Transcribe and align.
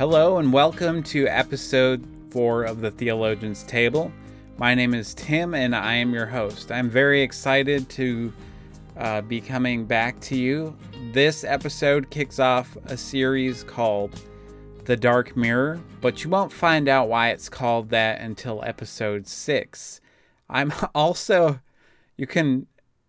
Hello, 0.00 0.38
and 0.38 0.50
welcome 0.50 1.02
to 1.02 1.26
episode 1.26 2.08
four 2.30 2.64
of 2.64 2.80
the 2.80 2.90
Theologian's 2.90 3.64
Table. 3.64 4.10
My 4.56 4.74
name 4.74 4.94
is 4.94 5.12
Tim, 5.12 5.52
and 5.52 5.76
I 5.76 5.96
am 5.96 6.14
your 6.14 6.24
host. 6.24 6.72
I'm 6.72 6.88
very 6.88 7.20
excited 7.20 7.86
to 7.90 8.32
uh, 8.96 9.20
be 9.20 9.42
coming 9.42 9.84
back 9.84 10.18
to 10.20 10.38
you. 10.38 10.74
This 11.12 11.44
episode 11.44 12.08
kicks 12.08 12.38
off 12.38 12.78
a 12.86 12.96
series 12.96 13.62
called 13.62 14.18
The 14.86 14.96
Dark 14.96 15.36
Mirror, 15.36 15.82
but 16.00 16.24
you 16.24 16.30
won't 16.30 16.50
find 16.50 16.88
out 16.88 17.10
why 17.10 17.28
it's 17.28 17.50
called 17.50 17.90
that 17.90 18.22
until 18.22 18.64
episode 18.64 19.26
six. 19.26 20.00
I'm 20.48 20.72
also, 20.94 21.60
you 22.16 22.26
can 22.26 22.68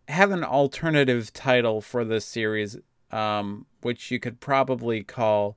have 0.09 0.31
an 0.31 0.43
alternative 0.43 1.31
title 1.31 1.79
for 1.79 2.03
this 2.03 2.25
series, 2.25 2.75
um, 3.11 3.65
which 3.79 4.11
you 4.11 4.19
could 4.19 4.41
probably 4.41 5.05
call 5.05 5.55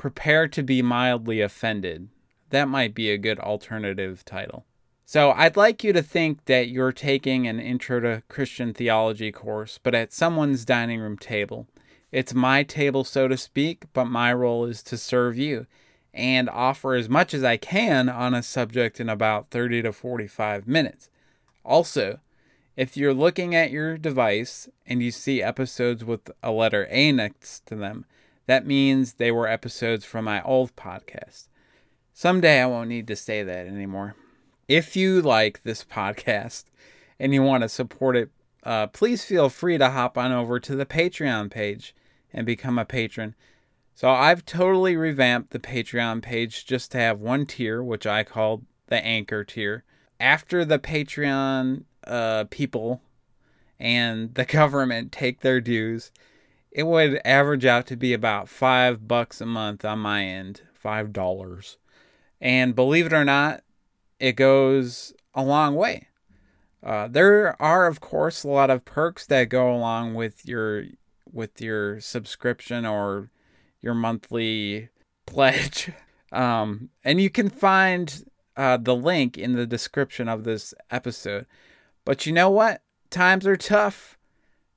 Prepare 0.00 0.48
to 0.48 0.62
be 0.62 0.80
Mildly 0.80 1.42
Offended. 1.42 2.08
That 2.48 2.70
might 2.70 2.94
be 2.94 3.10
a 3.10 3.18
good 3.18 3.38
alternative 3.38 4.24
title. 4.24 4.64
So, 5.04 5.32
I'd 5.32 5.58
like 5.58 5.84
you 5.84 5.92
to 5.92 6.00
think 6.00 6.46
that 6.46 6.70
you're 6.70 6.90
taking 6.90 7.46
an 7.46 7.60
Intro 7.60 8.00
to 8.00 8.22
Christian 8.26 8.72
Theology 8.72 9.30
course, 9.30 9.78
but 9.82 9.94
at 9.94 10.14
someone's 10.14 10.64
dining 10.64 11.00
room 11.00 11.18
table. 11.18 11.66
It's 12.10 12.32
my 12.32 12.62
table, 12.62 13.04
so 13.04 13.28
to 13.28 13.36
speak, 13.36 13.92
but 13.92 14.06
my 14.06 14.32
role 14.32 14.64
is 14.64 14.82
to 14.84 14.96
serve 14.96 15.36
you 15.36 15.66
and 16.14 16.48
offer 16.48 16.94
as 16.94 17.10
much 17.10 17.34
as 17.34 17.44
I 17.44 17.58
can 17.58 18.08
on 18.08 18.32
a 18.32 18.42
subject 18.42 19.00
in 19.00 19.10
about 19.10 19.50
30 19.50 19.82
to 19.82 19.92
45 19.92 20.66
minutes. 20.66 21.10
Also, 21.62 22.20
if 22.74 22.96
you're 22.96 23.12
looking 23.12 23.54
at 23.54 23.70
your 23.70 23.98
device 23.98 24.66
and 24.86 25.02
you 25.02 25.10
see 25.10 25.42
episodes 25.42 26.02
with 26.02 26.30
a 26.42 26.52
letter 26.52 26.86
A 26.88 27.12
next 27.12 27.66
to 27.66 27.74
them, 27.74 28.06
that 28.50 28.66
means 28.66 29.12
they 29.12 29.30
were 29.30 29.46
episodes 29.46 30.04
from 30.04 30.24
my 30.24 30.42
old 30.42 30.74
podcast. 30.74 31.46
Someday 32.12 32.60
I 32.60 32.66
won't 32.66 32.88
need 32.88 33.06
to 33.06 33.14
say 33.14 33.44
that 33.44 33.68
anymore. 33.68 34.16
If 34.66 34.96
you 34.96 35.22
like 35.22 35.62
this 35.62 35.84
podcast 35.84 36.64
and 37.20 37.32
you 37.32 37.44
want 37.44 37.62
to 37.62 37.68
support 37.68 38.16
it, 38.16 38.30
uh, 38.64 38.88
please 38.88 39.24
feel 39.24 39.50
free 39.50 39.78
to 39.78 39.90
hop 39.90 40.18
on 40.18 40.32
over 40.32 40.58
to 40.58 40.74
the 40.74 40.84
Patreon 40.84 41.48
page 41.48 41.94
and 42.32 42.44
become 42.44 42.76
a 42.76 42.84
patron. 42.84 43.36
So 43.94 44.10
I've 44.10 44.44
totally 44.44 44.96
revamped 44.96 45.50
the 45.50 45.60
Patreon 45.60 46.20
page 46.20 46.66
just 46.66 46.90
to 46.90 46.98
have 46.98 47.20
one 47.20 47.46
tier, 47.46 47.80
which 47.84 48.04
I 48.04 48.24
called 48.24 48.64
the 48.88 49.00
anchor 49.04 49.44
tier. 49.44 49.84
After 50.18 50.64
the 50.64 50.80
Patreon 50.80 51.84
uh, 52.04 52.46
people 52.50 53.00
and 53.78 54.34
the 54.34 54.44
government 54.58 55.12
take 55.12 55.40
their 55.40 55.60
dues, 55.60 56.10
it 56.70 56.84
would 56.84 57.20
average 57.24 57.64
out 57.64 57.86
to 57.88 57.96
be 57.96 58.12
about 58.12 58.48
five 58.48 59.06
bucks 59.08 59.40
a 59.40 59.46
month 59.46 59.84
on 59.84 59.98
my 59.98 60.24
end, 60.24 60.62
five 60.72 61.12
dollars. 61.12 61.78
And 62.40 62.74
believe 62.74 63.06
it 63.06 63.12
or 63.12 63.24
not, 63.24 63.62
it 64.18 64.32
goes 64.32 65.12
a 65.34 65.42
long 65.42 65.74
way. 65.74 66.08
Uh, 66.82 67.08
there 67.08 67.60
are, 67.60 67.86
of 67.86 68.00
course, 68.00 68.42
a 68.42 68.48
lot 68.48 68.70
of 68.70 68.84
perks 68.84 69.26
that 69.26 69.48
go 69.48 69.74
along 69.74 70.14
with 70.14 70.46
your 70.46 70.84
with 71.30 71.60
your 71.60 72.00
subscription 72.00 72.86
or 72.86 73.30
your 73.80 73.94
monthly 73.94 74.88
pledge, 75.26 75.90
um, 76.32 76.90
and 77.04 77.20
you 77.20 77.30
can 77.30 77.50
find 77.50 78.24
uh, 78.56 78.76
the 78.76 78.96
link 78.96 79.36
in 79.36 79.54
the 79.54 79.66
description 79.66 80.28
of 80.28 80.44
this 80.44 80.72
episode. 80.90 81.46
But 82.04 82.26
you 82.26 82.32
know 82.32 82.50
what? 82.50 82.82
Times 83.10 83.46
are 83.46 83.56
tough. 83.56 84.18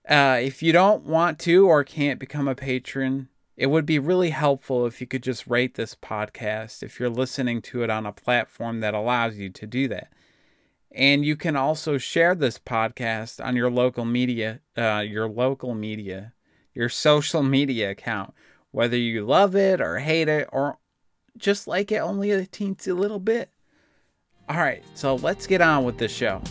Uh, 0.07 0.39
if 0.41 0.61
you 0.61 0.73
don't 0.73 1.03
want 1.03 1.39
to 1.39 1.67
or 1.67 1.83
can't 1.83 2.19
become 2.19 2.47
a 2.47 2.55
patron, 2.55 3.29
it 3.55 3.67
would 3.67 3.85
be 3.85 3.99
really 3.99 4.31
helpful 4.31 4.85
if 4.85 4.99
you 4.99 5.07
could 5.07 5.23
just 5.23 5.47
rate 5.47 5.75
this 5.75 5.95
podcast 5.95 6.83
if 6.83 6.99
you're 6.99 7.09
listening 7.09 7.61
to 7.61 7.83
it 7.83 7.89
on 7.89 8.05
a 8.05 8.11
platform 8.11 8.79
that 8.81 8.93
allows 8.93 9.37
you 9.37 9.49
to 9.49 9.67
do 9.67 9.87
that. 9.87 10.11
And 10.91 11.25
you 11.25 11.35
can 11.35 11.55
also 11.55 11.97
share 11.97 12.35
this 12.35 12.59
podcast 12.59 13.43
on 13.43 13.55
your 13.55 13.71
local 13.71 14.05
media, 14.05 14.59
uh, 14.77 15.03
your 15.07 15.27
local 15.27 15.73
media, 15.73 16.33
your 16.73 16.89
social 16.89 17.41
media 17.41 17.91
account, 17.91 18.33
whether 18.71 18.97
you 18.97 19.25
love 19.25 19.55
it 19.55 19.81
or 19.81 19.99
hate 19.99 20.27
it 20.27 20.49
or 20.51 20.77
just 21.37 21.67
like 21.67 21.91
it 21.91 21.97
only 21.97 22.31
a 22.31 22.45
teensy 22.45 22.95
little 22.95 23.19
bit. 23.19 23.49
All 24.49 24.57
right, 24.57 24.83
so 24.93 25.15
let's 25.15 25.47
get 25.47 25.61
on 25.61 25.83
with 25.83 25.97
the 25.97 26.07
show. 26.07 26.41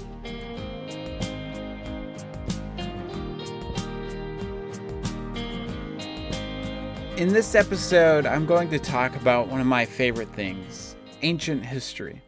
In 7.22 7.32
this 7.32 7.54
episode, 7.54 8.26
I'm 8.26 8.46
going 8.46 8.68
to 8.70 8.80
talk 8.80 9.14
about 9.14 9.46
one 9.46 9.60
of 9.60 9.66
my 9.68 9.84
favorite 9.84 10.30
things 10.30 10.96
ancient 11.22 11.64
history. 11.64 12.20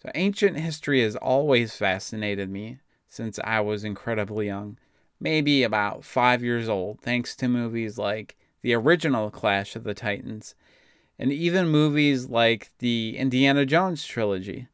So, 0.00 0.12
ancient 0.14 0.56
history 0.56 1.02
has 1.02 1.16
always 1.16 1.74
fascinated 1.74 2.48
me 2.48 2.78
since 3.08 3.40
I 3.42 3.58
was 3.58 3.82
incredibly 3.82 4.46
young, 4.46 4.78
maybe 5.18 5.64
about 5.64 6.04
five 6.04 6.44
years 6.44 6.68
old, 6.68 7.00
thanks 7.00 7.34
to 7.34 7.48
movies 7.48 7.98
like 7.98 8.36
the 8.62 8.74
original 8.74 9.28
Clash 9.28 9.74
of 9.74 9.82
the 9.82 9.92
Titans 9.92 10.54
and 11.18 11.32
even 11.32 11.66
movies 11.66 12.28
like 12.28 12.70
the 12.78 13.18
Indiana 13.18 13.66
Jones 13.66 14.06
trilogy. 14.06 14.68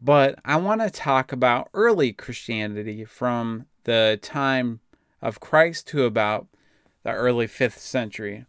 But 0.00 0.38
I 0.44 0.58
want 0.58 0.80
to 0.80 0.90
talk 0.90 1.32
about 1.32 1.70
early 1.74 2.12
Christianity 2.12 3.04
from 3.04 3.66
the 3.82 4.16
time 4.22 4.78
of 5.20 5.40
Christ 5.40 5.88
to 5.88 6.04
about 6.04 6.46
the 7.04 7.12
early 7.12 7.46
5th 7.46 7.78
century. 7.78 8.46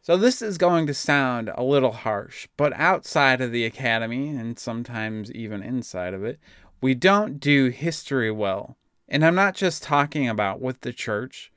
So 0.00 0.16
this 0.16 0.42
is 0.42 0.58
going 0.58 0.88
to 0.88 0.94
sound 0.94 1.50
a 1.54 1.62
little 1.62 1.92
harsh, 1.92 2.48
but 2.56 2.72
outside 2.72 3.40
of 3.40 3.52
the 3.52 3.64
academy, 3.64 4.30
and 4.30 4.58
sometimes 4.58 5.30
even 5.30 5.62
inside 5.62 6.12
of 6.12 6.24
it, 6.24 6.40
we 6.80 6.94
don't 6.94 7.38
do 7.38 7.68
history 7.68 8.32
well. 8.32 8.76
And 9.08 9.24
I'm 9.24 9.36
not 9.36 9.54
just 9.54 9.82
talking 9.82 10.28
about 10.28 10.60
with 10.60 10.80
the 10.80 10.92
church, 10.92 11.52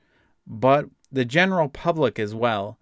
but 0.46 0.86
the 1.10 1.24
general 1.24 1.68
public 1.68 2.20
as 2.20 2.34
well. 2.34 2.78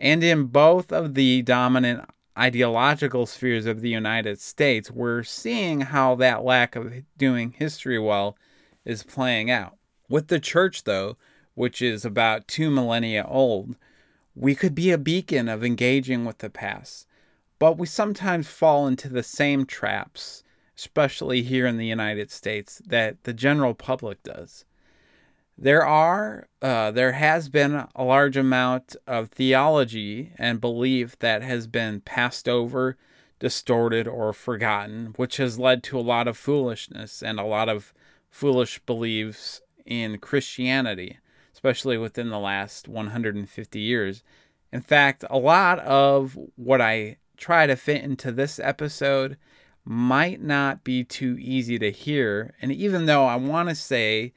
And 0.00 0.24
in 0.24 0.46
both 0.46 0.92
of 0.92 1.14
the 1.14 1.42
dominant 1.42 2.04
ideological 2.36 3.26
spheres 3.26 3.66
of 3.66 3.80
the 3.80 3.90
United 3.90 4.40
States, 4.40 4.90
we're 4.90 5.22
seeing 5.22 5.82
how 5.82 6.16
that 6.16 6.42
lack 6.42 6.74
of 6.74 6.92
doing 7.16 7.52
history 7.52 7.98
well 7.98 8.36
is 8.84 9.02
playing 9.04 9.50
out. 9.50 9.76
With 10.08 10.28
the 10.28 10.40
church, 10.40 10.84
though, 10.84 11.16
which 11.58 11.82
is 11.82 12.04
about 12.04 12.46
two 12.46 12.70
millennia 12.70 13.26
old, 13.28 13.74
we 14.36 14.54
could 14.54 14.76
be 14.76 14.92
a 14.92 14.96
beacon 14.96 15.48
of 15.48 15.64
engaging 15.64 16.24
with 16.24 16.38
the 16.38 16.48
past. 16.48 17.04
But 17.58 17.76
we 17.76 17.86
sometimes 17.88 18.46
fall 18.46 18.86
into 18.86 19.08
the 19.08 19.24
same 19.24 19.66
traps, 19.66 20.44
especially 20.76 21.42
here 21.42 21.66
in 21.66 21.76
the 21.76 21.86
United 21.86 22.30
States, 22.30 22.80
that 22.86 23.24
the 23.24 23.32
general 23.32 23.74
public 23.74 24.22
does. 24.22 24.64
There 25.60 25.84
are, 25.84 26.46
uh, 26.62 26.92
there 26.92 27.12
has 27.12 27.48
been 27.48 27.84
a 27.92 28.04
large 28.04 28.36
amount 28.36 28.94
of 29.08 29.30
theology 29.30 30.30
and 30.36 30.60
belief 30.60 31.18
that 31.18 31.42
has 31.42 31.66
been 31.66 32.02
passed 32.02 32.48
over, 32.48 32.96
distorted, 33.40 34.06
or 34.06 34.32
forgotten, 34.32 35.06
which 35.16 35.38
has 35.38 35.58
led 35.58 35.82
to 35.82 35.98
a 35.98 36.00
lot 36.14 36.28
of 36.28 36.36
foolishness 36.36 37.20
and 37.20 37.40
a 37.40 37.44
lot 37.44 37.68
of 37.68 37.92
foolish 38.30 38.78
beliefs 38.86 39.60
in 39.84 40.18
Christianity 40.18 41.18
especially 41.58 41.98
within 41.98 42.28
the 42.28 42.38
last 42.38 42.86
150 42.86 43.80
years. 43.80 44.22
In 44.72 44.80
fact, 44.80 45.24
a 45.28 45.38
lot 45.38 45.80
of 45.80 46.38
what 46.54 46.80
I 46.80 47.16
try 47.36 47.66
to 47.66 47.74
fit 47.74 48.04
into 48.04 48.30
this 48.30 48.60
episode 48.60 49.36
might 49.84 50.40
not 50.40 50.84
be 50.84 51.02
too 51.02 51.36
easy 51.40 51.76
to 51.80 51.90
hear. 51.90 52.54
And 52.62 52.70
even 52.70 53.06
though 53.06 53.26
I 53.26 53.34
want 53.34 53.70
to 53.70 53.74
say 53.74 54.34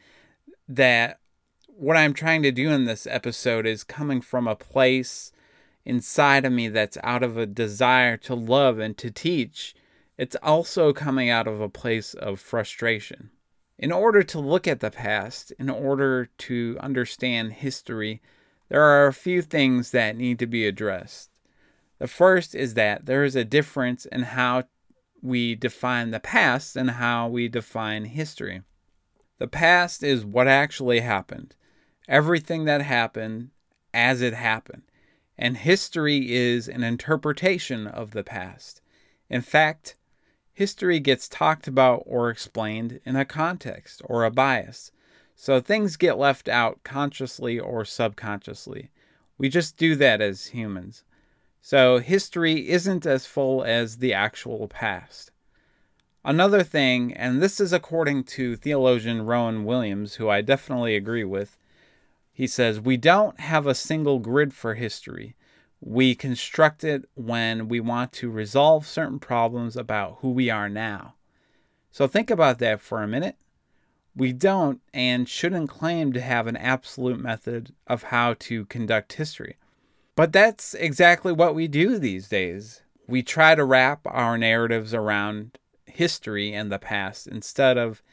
that 0.68 1.20
what 1.68 1.96
I'm 1.96 2.16
trying 2.16 2.42
to 2.42 2.52
do 2.52 2.72
in 2.72 2.86
this 2.86 3.06
episode 3.06 3.68
is 3.68 3.84
coming 3.84 4.22
from 4.22 4.48
a 4.48 4.56
place 4.56 5.32
inside 5.86 6.44
of 6.44 6.52
me 6.52 6.70
that's 6.70 6.98
out 7.04 7.22
of 7.22 7.38
a 7.38 7.46
desire 7.46 8.18
to 8.18 8.34
love 8.34 8.80
and 8.80 8.98
to 8.98 9.12
teach, 9.12 9.76
it's 10.18 10.38
also 10.42 10.92
coming 10.92 11.30
out 11.30 11.48
of 11.48 11.62
a 11.62 11.70
place 11.70 12.16
of 12.16 12.40
frustration. 12.40 13.30
In 13.82 13.92
order 13.92 14.22
to 14.22 14.40
look 14.40 14.68
at 14.68 14.80
the 14.80 14.92
past, 14.92 15.52
in 15.58 15.68
order 15.68 16.28
to 16.38 16.78
understand 16.80 17.54
history, 17.54 18.22
there 18.70 18.84
are 18.84 19.08
a 19.08 19.14
few 19.14 19.42
things 19.42 19.90
that 19.90 20.16
need 20.16 20.38
to 20.38 20.46
be 20.46 20.68
addressed. 20.68 21.32
The 21.98 22.08
first 22.08 22.54
is 22.54 22.76
that 22.76 23.08
there 23.08 23.24
is 23.24 23.36
a 23.36 23.44
difference 23.44 24.06
in 24.06 24.22
how 24.22 24.66
we 25.20 25.56
define 25.56 26.12
the 26.12 26.20
past 26.20 26.76
and 26.76 26.92
how 26.92 27.28
we 27.28 27.48
define 27.48 28.06
history. 28.06 28.62
The 29.40 29.48
past 29.48 30.04
is 30.04 30.24
what 30.24 30.48
actually 30.48 31.00
happened, 31.00 31.56
everything 32.08 32.66
that 32.66 32.84
happened 32.84 33.50
as 33.96 34.22
it 34.22 34.36
happened, 34.36 34.84
and 35.40 35.58
history 35.58 36.32
is 36.32 36.68
an 36.68 36.84
interpretation 36.84 37.88
of 37.88 38.12
the 38.12 38.24
past. 38.24 38.80
In 39.28 39.42
fact, 39.42 39.96
history 40.54 41.00
gets 41.00 41.28
talked 41.28 41.68
about 41.68 42.04
or 42.06 42.30
explained 42.30 43.00
in 43.06 43.16
a 43.16 43.26
context 43.26 44.02
or 44.06 44.24
a 44.24 44.32
bias. 44.32 44.92
So 45.36 45.60
things 45.60 45.98
get 45.98 46.18
left 46.18 46.48
out 46.48 46.84
consciously 46.84 47.60
or 47.60 47.84
subconsciously. 47.86 48.92
We 49.38 49.50
just 49.50 49.78
do 49.78 49.96
that 49.96 50.22
as 50.22 50.48
humans. 50.48 51.04
So 51.62 52.00
history 52.00 52.70
isn't 52.70 53.06
as 53.06 53.26
full 53.26 53.64
as 53.64 53.98
the 53.98 54.14
actual 54.14 54.68
past. 54.68 55.32
Another 56.24 56.62
thing, 56.62 57.14
and 57.14 57.42
this 57.42 57.60
is 57.60 57.74
according 57.74 58.26
to 58.26 58.56
theologian 58.56 59.26
Rowan 59.26 59.66
Williams, 59.66 60.16
who 60.16 60.30
I 60.30 60.42
definitely 60.42 60.96
agree 60.96 61.24
with, 61.24 61.58
he 62.32 62.46
says, 62.46 62.80
We 62.80 62.98
don't 62.98 63.40
have 63.40 63.66
a 63.66 63.74
single 63.74 64.20
grid 64.20 64.54
for 64.54 64.76
history. 64.76 65.36
We 65.82 66.14
construct 66.16 66.84
it 66.84 67.10
when 67.16 67.68
we 67.68 67.80
want 67.80 68.14
to 68.14 68.30
resolve 68.30 68.86
certain 68.86 69.20
problems 69.20 69.76
about 69.76 70.20
who 70.22 70.30
we 70.30 70.50
are 70.50 70.70
now. 70.70 71.16
So 71.92 72.08
think 72.08 72.30
about 72.30 72.60
that 72.60 72.80
for 72.80 73.02
a 73.02 73.08
minute. 73.08 73.36
We 74.16 74.32
don't 74.32 74.82
and 74.94 75.28
shouldn't 75.28 75.70
claim 75.70 76.14
to 76.14 76.22
have 76.22 76.48
an 76.48 76.58
absolute 76.58 77.20
method 77.20 77.74
of 77.88 78.04
how 78.04 78.36
to 78.40 78.66
conduct 78.66 79.14
history. 79.14 79.58
But 80.16 80.34
that's 80.34 80.74
exactly 80.76 81.32
what 81.32 81.56
we 81.56 81.68
do 81.68 81.98
these 81.98 82.28
days. 82.28 82.82
We 83.08 83.24
try 83.24 83.56
to 83.56 83.66
wrap 83.66 84.02
our 84.06 84.38
narratives 84.38 84.94
around 84.94 85.58
history 85.86 86.54
and 86.54 86.72
the 86.72 86.80
past 86.80 87.28
instead 87.28 87.78
of 87.78 88.04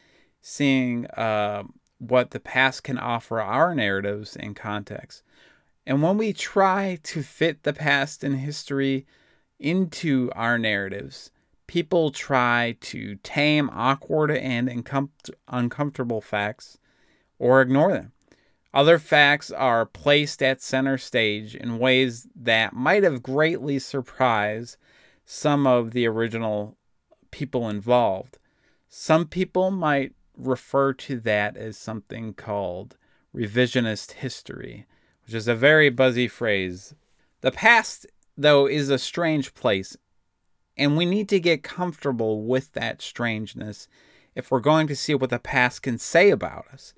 seeing 0.41 1.07
uh, 1.09 1.65
what 1.99 2.31
the 2.31 2.41
past 2.41 2.85
can 2.85 2.99
offer 2.99 3.41
our 3.41 3.75
narratives 3.75 4.37
in 4.37 4.55
context. 4.55 5.23
And 5.89 6.03
when 6.03 6.19
we 6.19 6.35
try 6.35 6.99
to 7.05 7.23
fit 7.23 7.63
the 7.63 7.73
past 7.73 8.23
and 8.23 8.37
history 8.37 9.07
into 9.59 10.31
our 10.35 10.59
narratives, 10.59 11.31
people 11.67 12.11
try 12.11 12.77
to 12.83 13.15
tame 13.23 13.71
awkward 13.73 14.31
and 14.31 14.69
uncomfortable 15.49 16.21
facts 16.21 16.77
or 17.39 17.63
ignore 17.63 17.93
them. 17.93 18.13
Other 18.75 18.99
facts 18.99 19.51
are 19.51 19.87
placed 19.87 20.43
at 20.43 20.61
center 20.61 20.99
stage 20.99 21.55
in 21.55 21.79
ways 21.79 22.29
that 22.37 22.75
might 22.75 23.03
have 23.03 23.23
greatly 23.23 23.79
surprised 23.79 24.77
some 25.25 25.67
of 25.67 25.93
the 25.93 26.07
original 26.07 26.77
people 27.31 27.67
involved. 27.67 28.37
Some 28.91 29.27
people 29.27 29.71
might 29.71 30.13
refer 30.37 30.93
to 30.93 31.19
that 31.21 31.57
as 31.57 31.79
something 31.79 32.35
called 32.35 32.99
revisionist 33.35 34.13
history 34.13 34.85
which 35.29 35.35
is 35.35 35.47
a 35.47 35.55
very 35.55 35.91
buzzy 35.91 36.27
phrase. 36.27 36.95
The 37.43 37.51
past, 37.51 38.07
though, 38.35 38.67
is 38.67 38.89
a 38.89 38.97
strange 38.97 39.53
place, 39.53 39.95
and 40.75 40.97
we 40.97 41.05
need 41.05 41.29
to 41.29 41.39
get 41.39 41.63
comfortable 41.63 42.45
with 42.45 42.73
that 42.73 43.03
strangeness 43.03 43.89
if 44.35 44.51
we're 44.51 44.61
going 44.61 44.87
to 44.87 44.97
see 44.97 45.15
what 45.15 45.29
the 45.29 45.39
past 45.39 45.83
can 45.83 45.99
say 45.99 46.31
about 46.31 46.65
us. 46.73 46.95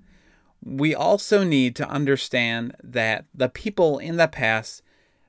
We 0.64 0.94
also 0.94 1.42
need 1.42 1.74
to 1.76 1.88
understand 1.88 2.76
that 2.84 3.24
the 3.34 3.48
people 3.48 3.98
in 3.98 4.16
the 4.16 4.28
past, 4.28 4.84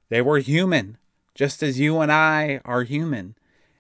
they 0.10 0.22
were 0.22 0.38
human, 0.38 1.00
just 1.34 1.64
as 1.64 1.80
you 1.80 2.02
and 2.02 2.12
I 2.12 2.62
are 2.66 2.84
human. 2.84 3.34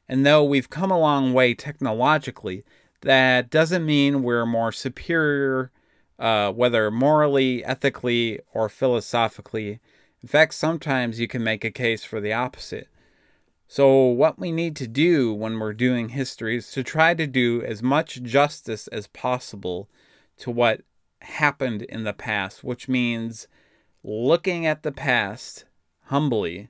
And 0.10 0.26
though 0.26 0.44
we've 0.44 0.72
come 0.72 0.90
a 0.90 1.00
long 1.00 1.32
way 1.32 1.54
technologically, 1.54 2.64
that 3.02 3.52
doesn't 3.52 3.86
mean 3.86 4.24
we're 4.24 4.48
more 4.48 4.72
superior 4.72 5.70
uh, 6.22 6.52
whether 6.52 6.92
morally, 6.92 7.66
ethically, 7.66 8.40
or 8.54 8.70
philosophically. 8.70 9.80
In 10.22 10.30
fact, 10.30 10.54
sometimes 10.54 11.20
you 11.20 11.28
can 11.28 11.44
make 11.44 11.66
a 11.66 11.72
case 11.72 12.04
for 12.04 12.22
the 12.22 12.32
opposite. 12.32 12.88
So, 13.68 14.06
what 14.06 14.38
we 14.38 14.52
need 14.52 14.76
to 14.76 14.88
do 14.88 15.34
when 15.34 15.58
we're 15.58 15.74
doing 15.74 16.10
history 16.10 16.58
is 16.58 16.72
to 16.72 16.84
try 16.84 17.16
to 17.16 17.26
do 17.26 17.64
as 17.64 17.82
much 17.82 18.22
justice 18.22 18.88
as 18.90 19.08
possible 19.08 19.90
to 20.38 20.52
what 20.52 20.82
happened 21.22 21.82
in 21.84 22.04
the 22.04 22.14
past, 22.14 22.64
which 22.64 22.88
means 22.88 23.48
looking 24.04 24.66
at 24.66 24.84
the 24.84 24.92
past 24.92 25.66
humbly. 26.06 26.70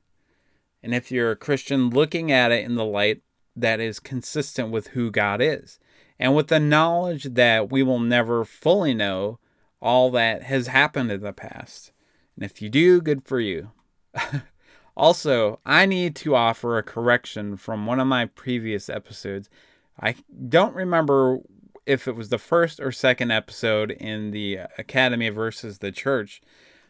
And 0.81 0.95
if 0.95 1.11
you're 1.11 1.31
a 1.31 1.35
Christian, 1.35 1.89
looking 1.89 2.31
at 2.31 2.51
it 2.53 2.63
in 2.63 2.75
the 2.75 2.85
light 2.85 3.21
that 3.55 3.81
is 3.81 3.99
consistent 3.99 4.71
with 4.71 4.87
who 4.87 5.11
God 5.11 5.41
is 5.41 5.77
and 6.17 6.35
with 6.35 6.47
the 6.47 6.59
knowledge 6.59 7.23
that 7.33 7.71
we 7.71 7.83
will 7.83 7.99
never 7.99 8.45
fully 8.45 8.93
know 8.93 9.39
all 9.81 10.11
that 10.11 10.43
has 10.43 10.67
happened 10.67 11.11
in 11.11 11.21
the 11.21 11.33
past. 11.33 11.91
And 12.35 12.45
if 12.45 12.61
you 12.61 12.69
do, 12.69 13.01
good 13.01 13.25
for 13.25 13.39
you. 13.39 13.71
also, 14.95 15.59
I 15.65 15.85
need 15.85 16.15
to 16.17 16.35
offer 16.35 16.77
a 16.77 16.83
correction 16.83 17.57
from 17.57 17.85
one 17.85 17.99
of 17.99 18.07
my 18.07 18.25
previous 18.25 18.89
episodes. 18.89 19.49
I 19.99 20.15
don't 20.49 20.75
remember 20.75 21.39
if 21.85 22.07
it 22.07 22.15
was 22.15 22.29
the 22.29 22.37
first 22.37 22.79
or 22.79 22.91
second 22.91 23.31
episode 23.31 23.91
in 23.91 24.31
the 24.31 24.59
Academy 24.77 25.29
versus 25.29 25.79
the 25.79 25.91
Church, 25.91 26.41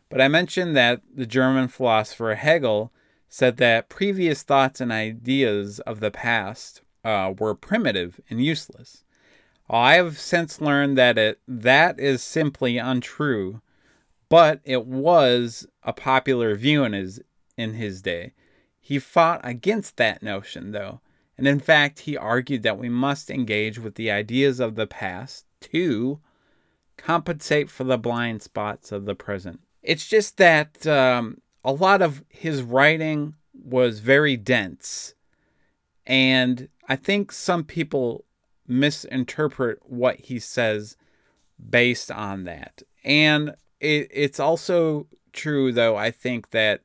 but 0.10 0.22
I 0.22 0.28
mentioned 0.28 0.76
that 0.76 1.02
the 1.14 1.26
German 1.26 1.70
philosopher 1.70 2.36
Hegel 2.36 2.92
said 3.30 3.58
that 3.58 3.88
previous 3.88 4.44
thoughts 4.44 4.82
and 4.82 4.92
ideas 4.92 5.80
of 5.82 6.02
the 6.02 6.12
past 6.12 6.82
uh, 7.06 7.34
were 7.40 7.56
primitive 7.56 8.20
and 8.30 8.44
useless. 8.44 9.06
I 9.74 9.94
have 9.94 10.20
since 10.20 10.60
learned 10.60 10.98
that 10.98 11.18
it 11.18 11.40
that 11.48 11.98
is 11.98 12.22
simply 12.22 12.78
untrue, 12.78 13.62
but 14.28 14.60
it 14.66 14.86
was 14.86 15.66
a 15.82 15.94
popular 15.94 16.56
view 16.56 16.84
in 16.84 16.92
his 16.92 17.22
in 17.58 17.76
his 17.76 18.02
day. 18.02 18.34
He 18.82 19.00
fought 19.00 19.40
against 19.46 19.96
that 19.96 20.22
notion 20.22 20.72
though, 20.72 21.00
and 21.38 21.48
in 21.48 21.62
fact 21.62 22.02
he 22.02 22.18
argued 22.18 22.64
that 22.64 22.78
we 22.78 22.90
must 22.90 23.32
engage 23.32 23.80
with 23.80 23.96
the 23.96 24.12
ideas 24.12 24.60
of 24.60 24.76
the 24.76 24.88
past 24.88 25.46
to 25.62 26.20
compensate 26.98 27.70
for 27.70 27.86
the 27.86 27.98
blind 27.98 28.42
spots 28.42 28.92
of 28.92 29.06
the 29.06 29.16
present. 29.16 29.62
It's 29.82 30.06
just 30.06 30.36
that 30.36 30.86
um, 30.86 31.40
a 31.64 31.72
lot 31.72 32.02
of 32.02 32.26
his 32.28 32.62
writing 32.62 33.36
was 33.54 34.00
very 34.00 34.36
dense, 34.36 35.16
and 36.06 36.68
I 36.90 36.98
think 36.98 37.32
some 37.32 37.64
people 37.64 38.26
misinterpret 38.68 39.80
what 39.84 40.18
he 40.20 40.40
says 40.40 40.98
based 41.70 42.12
on 42.12 42.44
that. 42.46 42.82
And 43.04 43.56
it, 43.80 44.08
it's 44.12 44.40
also 44.40 45.08
true, 45.34 45.72
though, 45.72 45.96
I 45.96 46.12
think 46.12 46.52
that 46.52 46.82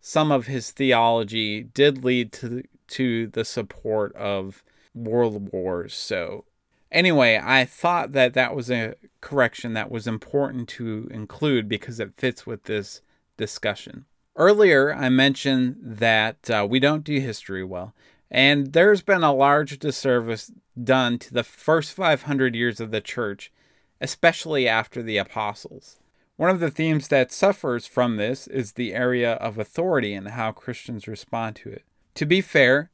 some 0.00 0.32
of 0.32 0.46
his 0.46 0.70
theology 0.70 1.62
did 1.62 2.04
lead 2.04 2.32
to 2.32 2.64
to 2.88 3.28
the 3.28 3.44
support 3.44 4.12
of 4.16 4.64
world 4.94 5.52
wars. 5.52 5.94
So, 5.94 6.44
anyway, 6.90 7.40
I 7.42 7.64
thought 7.64 8.12
that 8.12 8.34
that 8.34 8.56
was 8.56 8.70
a 8.70 8.94
correction 9.20 9.74
that 9.74 9.90
was 9.90 10.08
important 10.08 10.68
to 10.70 11.08
include 11.12 11.68
because 11.68 12.00
it 12.00 12.14
fits 12.16 12.46
with 12.46 12.64
this 12.64 13.00
discussion. 13.36 14.06
Earlier, 14.34 14.92
I 14.92 15.08
mentioned 15.08 15.76
that 15.80 16.50
uh, 16.50 16.66
we 16.68 16.80
don't 16.80 17.04
do 17.04 17.20
history 17.20 17.62
well, 17.62 17.94
and 18.30 18.72
there's 18.72 19.02
been 19.02 19.22
a 19.22 19.32
large 19.32 19.78
disservice 19.78 20.50
done 20.84 21.18
to 21.18 21.32
the 21.32 21.42
first 21.42 21.92
500 21.92 22.54
years 22.54 22.80
of 22.80 22.90
the 22.90 23.00
church, 23.00 23.52
especially 24.00 24.68
after 24.68 25.02
the 25.02 25.16
apostles. 25.16 25.98
One 26.36 26.50
of 26.50 26.60
the 26.60 26.70
themes 26.70 27.08
that 27.08 27.32
suffers 27.32 27.86
from 27.86 28.16
this 28.16 28.46
is 28.46 28.72
the 28.72 28.94
area 28.94 29.32
of 29.34 29.58
authority 29.58 30.14
and 30.14 30.28
how 30.28 30.52
Christians 30.52 31.06
respond 31.06 31.56
to 31.56 31.70
it. 31.70 31.84
To 32.14 32.24
be 32.24 32.40
fair, 32.40 32.90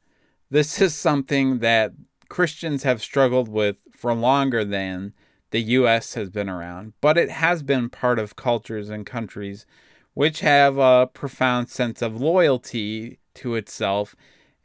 this 0.49 0.81
is 0.81 0.95
something 0.95 1.59
that 1.59 1.93
Christians 2.29 2.83
have 2.83 3.01
struggled 3.01 3.47
with 3.47 3.77
for 3.91 4.13
longer 4.13 4.65
than 4.65 5.13
the 5.51 5.61
US 5.61 6.13
has 6.15 6.29
been 6.29 6.49
around, 6.49 6.93
but 6.99 7.17
it 7.17 7.29
has 7.29 7.63
been 7.63 7.89
part 7.89 8.19
of 8.19 8.35
cultures 8.35 8.89
and 8.89 9.05
countries 9.05 9.65
which 10.13 10.41
have 10.41 10.77
a 10.77 11.07
profound 11.13 11.69
sense 11.69 12.01
of 12.01 12.19
loyalty 12.19 13.19
to 13.35 13.55
itself 13.55 14.15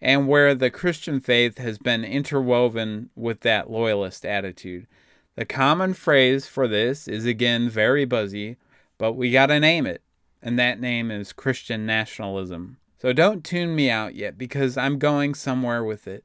and 0.03 0.27
where 0.27 0.53
the 0.53 0.69
Christian 0.69 1.21
faith 1.21 1.59
has 1.59 1.79
been 1.79 2.05
interwoven 2.05 3.09
with 3.15 3.41
that 3.41 3.71
loyalist 3.71 4.27
attitude. 4.27 4.89
The 5.37 5.45
common 5.45 5.95
phrase 5.95 6.47
for 6.47 6.67
this 6.67 7.07
is 7.07 7.25
again 7.25 7.71
very 7.71 8.05
buzzy, 8.05 8.57
but 8.99 9.13
we 9.13 9.31
got 9.31 9.47
to 9.47 9.61
name 9.61 9.87
it, 9.87 10.03
and 10.43 10.59
that 10.59 10.81
name 10.81 11.13
is 11.13 11.33
Christian 11.33 11.87
nationalism. 11.87 12.79
So 12.99 13.13
don't 13.13 13.45
tune 13.45 13.77
me 13.77 13.91
out 13.91 14.17
yet 14.17 14.37
because 14.37 14.77
I'm 14.77 14.99
going 14.99 15.35
somewhere 15.35 15.85
with 15.85 16.09
it. 16.09 16.25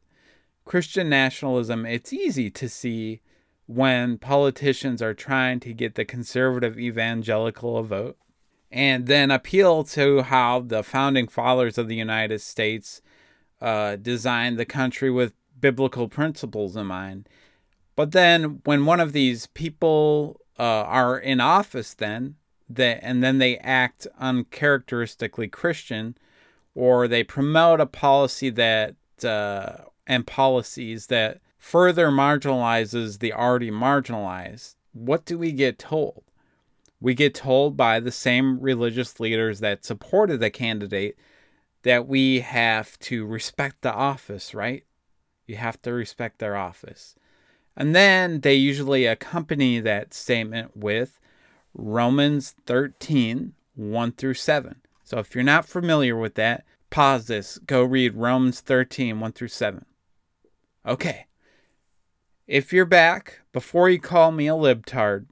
Christian 0.66 1.08
nationalism, 1.08 1.86
it's 1.86 2.12
easy 2.12 2.50
to 2.50 2.68
see 2.68 3.22
when 3.68 4.18
politicians 4.18 5.04
are 5.04 5.14
trying 5.14 5.60
to 5.60 5.74
get 5.74 5.96
the 5.96 6.06
conservative 6.06 6.80
evangelical 6.80 7.78
a 7.78 7.84
vote 7.84 8.18
and 8.72 9.06
then 9.08 9.30
appeal 9.30 9.84
to 9.84 10.24
how 10.24 10.62
the 10.62 10.84
founding 10.84 11.28
fathers 11.28 11.78
of 11.78 11.88
the 11.88 11.96
United 11.96 12.42
States 12.42 13.02
uh, 13.62 13.96
designed 13.98 14.58
the 14.58 14.66
country 14.66 15.10
with 15.10 15.34
biblical 15.60 16.08
principles 16.08 16.76
in 16.76 16.86
mind. 16.86 17.28
But 17.96 18.12
then, 18.12 18.62
when 18.64 18.86
one 18.86 19.00
of 19.00 19.14
these 19.14 19.48
people 19.48 20.40
uh, 20.60 20.64
are 20.64 21.18
in 21.18 21.40
office, 21.40 21.94
then 21.94 22.36
that 22.70 23.00
and 23.02 23.24
then 23.24 23.38
they 23.38 23.58
act 23.58 24.08
uncharacteristically 24.20 25.48
Christian, 25.48 26.16
or 26.76 27.08
they 27.08 27.24
promote 27.24 27.80
a 27.80 27.86
policy 27.86 28.50
that 28.52 28.96
uh, 29.24 29.78
and 30.06 30.28
policies 30.28 31.08
that 31.08 31.40
further 31.58 32.10
marginalizes 32.10 33.20
the 33.20 33.34
already 33.34 33.72
marginalized. 33.72 34.76
What 34.94 35.26
do 35.26 35.38
we 35.38 35.52
get 35.52 35.80
told? 35.80 36.24
We 37.00 37.14
get 37.14 37.36
told 37.36 37.78
by 37.78 38.00
the 38.00 38.12
same 38.12 38.60
religious 38.60 39.20
leaders 39.20 39.60
that 39.60 39.86
supported 39.86 40.40
the 40.40 40.50
candidate 40.50 41.18
that 41.88 42.06
we 42.06 42.42
have 42.42 43.00
to 43.00 43.26
respect 43.26 43.82
the 43.82 43.94
office, 43.94 44.54
right? 44.54 44.84
You 45.46 45.56
have 45.56 45.82
to 45.84 45.94
respect 45.94 46.40
their 46.40 46.58
office. 46.58 47.16
And 47.78 47.96
then 47.96 48.42
they 48.42 48.56
usually 48.56 49.06
accompany 49.06 49.80
that 49.80 50.14
statement 50.14 50.76
with 50.76 51.18
Romans 51.74 52.56
13, 52.66 53.54
1 53.76 54.12
through 54.12 54.34
7. 54.34 54.82
So 55.06 55.20
if 55.20 55.34
you're 55.34 55.46
not 55.46 55.66
familiar 55.66 56.18
with 56.18 56.36
that, 56.36 56.66
pause 56.90 57.28
this, 57.28 57.58
go 57.60 57.84
read 57.84 58.16
Romans 58.16 58.60
13, 58.60 59.22
1 59.22 59.32
through 59.32 59.48
7. 59.48 59.86
Okay. 60.86 61.28
If 62.48 62.74
you're 62.74 62.84
back, 62.84 63.40
before 63.54 63.90
you 63.90 64.02
call 64.02 64.34
me 64.34 64.50
a 64.50 64.52
libtard, 64.52 65.28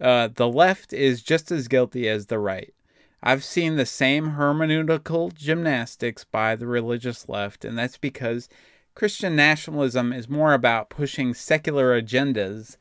uh, 0.00 0.30
the 0.34 0.48
left 0.48 0.92
is 0.92 1.22
just 1.22 1.52
as 1.52 1.68
guilty 1.68 2.08
as 2.08 2.26
the 2.26 2.40
right. 2.40 2.74
I've 3.22 3.44
seen 3.44 3.76
the 3.76 3.86
same 3.86 4.32
hermeneutical 4.32 5.32
gymnastics 5.32 6.24
by 6.24 6.56
the 6.56 6.66
religious 6.66 7.28
left, 7.28 7.64
and 7.64 7.78
that's 7.78 7.96
because 7.96 8.48
Christian 8.94 9.36
nationalism 9.36 10.12
is 10.12 10.28
more 10.28 10.54
about 10.54 10.90
pushing 10.90 11.32
secular 11.32 12.00
agendas 12.00 12.76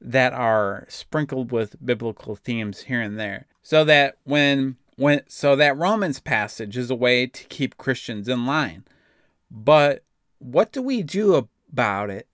that 0.00 0.32
are 0.32 0.86
sprinkled 0.88 1.52
with 1.52 1.84
biblical 1.84 2.36
themes 2.36 2.82
here 2.82 3.00
and 3.00 3.18
there. 3.20 3.46
So 3.62 3.84
that 3.84 4.16
when 4.24 4.76
when 4.96 5.22
so 5.28 5.56
that 5.56 5.76
Romans 5.76 6.20
passage 6.20 6.76
is 6.76 6.90
a 6.90 6.94
way 6.94 7.26
to 7.26 7.44
keep 7.44 7.76
Christians 7.76 8.28
in 8.28 8.46
line. 8.46 8.84
But 9.50 10.04
what 10.38 10.72
do 10.72 10.82
we 10.82 11.02
do 11.02 11.34
about 11.34 12.10
it? 12.10 12.26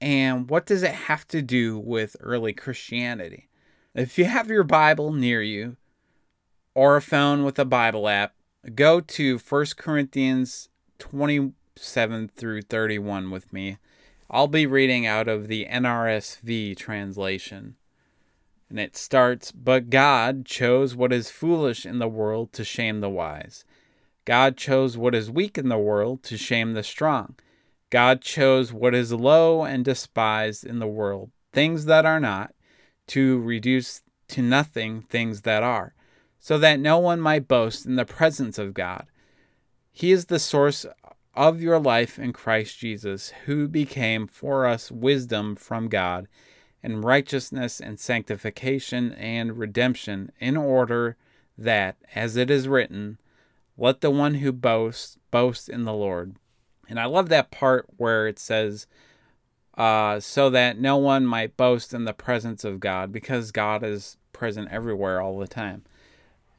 And 0.00 0.48
what 0.48 0.66
does 0.66 0.82
it 0.82 0.92
have 0.92 1.26
to 1.28 1.42
do 1.42 1.78
with 1.78 2.16
early 2.20 2.52
Christianity? 2.52 3.48
If 3.94 4.18
you 4.18 4.26
have 4.26 4.48
your 4.48 4.62
Bible 4.62 5.12
near 5.12 5.42
you 5.42 5.76
or 6.78 6.94
a 6.94 7.02
phone 7.02 7.42
with 7.42 7.58
a 7.58 7.64
Bible 7.64 8.08
app, 8.08 8.34
go 8.76 9.00
to 9.00 9.36
1 9.36 9.66
Corinthians 9.76 10.68
27 11.00 12.28
through 12.28 12.62
31 12.62 13.32
with 13.32 13.52
me. 13.52 13.78
I'll 14.30 14.46
be 14.46 14.64
reading 14.64 15.04
out 15.04 15.26
of 15.26 15.48
the 15.48 15.66
NRSV 15.68 16.76
translation. 16.76 17.74
And 18.70 18.78
it 18.78 18.96
starts 18.96 19.50
But 19.50 19.90
God 19.90 20.46
chose 20.46 20.94
what 20.94 21.12
is 21.12 21.32
foolish 21.32 21.84
in 21.84 21.98
the 21.98 22.06
world 22.06 22.52
to 22.52 22.62
shame 22.62 23.00
the 23.00 23.10
wise. 23.10 23.64
God 24.24 24.56
chose 24.56 24.96
what 24.96 25.16
is 25.16 25.32
weak 25.32 25.58
in 25.58 25.68
the 25.68 25.78
world 25.78 26.22
to 26.24 26.38
shame 26.38 26.74
the 26.74 26.84
strong. 26.84 27.34
God 27.90 28.22
chose 28.22 28.72
what 28.72 28.94
is 28.94 29.12
low 29.12 29.64
and 29.64 29.84
despised 29.84 30.64
in 30.64 30.78
the 30.78 30.86
world, 30.86 31.32
things 31.52 31.86
that 31.86 32.06
are 32.06 32.20
not 32.20 32.54
to 33.08 33.40
reduce 33.40 34.02
to 34.28 34.42
nothing 34.42 35.02
things 35.02 35.40
that 35.40 35.64
are, 35.64 35.94
so 36.38 36.58
that 36.58 36.80
no 36.80 36.98
one 36.98 37.20
might 37.20 37.48
boast 37.48 37.86
in 37.86 37.96
the 37.96 38.04
presence 38.04 38.58
of 38.58 38.74
God. 38.74 39.06
He 39.90 40.12
is 40.12 40.26
the 40.26 40.38
source 40.38 40.86
of 41.34 41.60
your 41.60 41.78
life 41.78 42.18
in 42.18 42.32
Christ 42.32 42.78
Jesus, 42.78 43.32
who 43.46 43.68
became 43.68 44.26
for 44.26 44.66
us 44.66 44.90
wisdom 44.90 45.56
from 45.56 45.88
God, 45.88 46.28
and 46.82 47.04
righteousness 47.04 47.80
and 47.80 47.98
sanctification 47.98 49.12
and 49.12 49.58
redemption, 49.58 50.32
in 50.40 50.56
order 50.56 51.16
that, 51.56 51.96
as 52.14 52.36
it 52.36 52.50
is 52.50 52.68
written, 52.68 53.18
let 53.76 54.00
the 54.00 54.10
one 54.10 54.34
who 54.34 54.52
boasts 54.52 55.18
boast 55.30 55.68
in 55.68 55.84
the 55.84 55.92
Lord. 55.92 56.36
And 56.88 56.98
I 56.98 57.04
love 57.04 57.28
that 57.28 57.50
part 57.50 57.86
where 57.96 58.26
it 58.28 58.38
says, 58.38 58.86
uh, 59.76 60.18
so 60.20 60.50
that 60.50 60.78
no 60.78 60.96
one 60.96 61.26
might 61.26 61.56
boast 61.56 61.92
in 61.92 62.04
the 62.04 62.12
presence 62.12 62.64
of 62.64 62.80
God, 62.80 63.12
because 63.12 63.50
God 63.52 63.84
is 63.84 64.16
present 64.32 64.68
everywhere 64.70 65.20
all 65.20 65.38
the 65.38 65.48
time. 65.48 65.82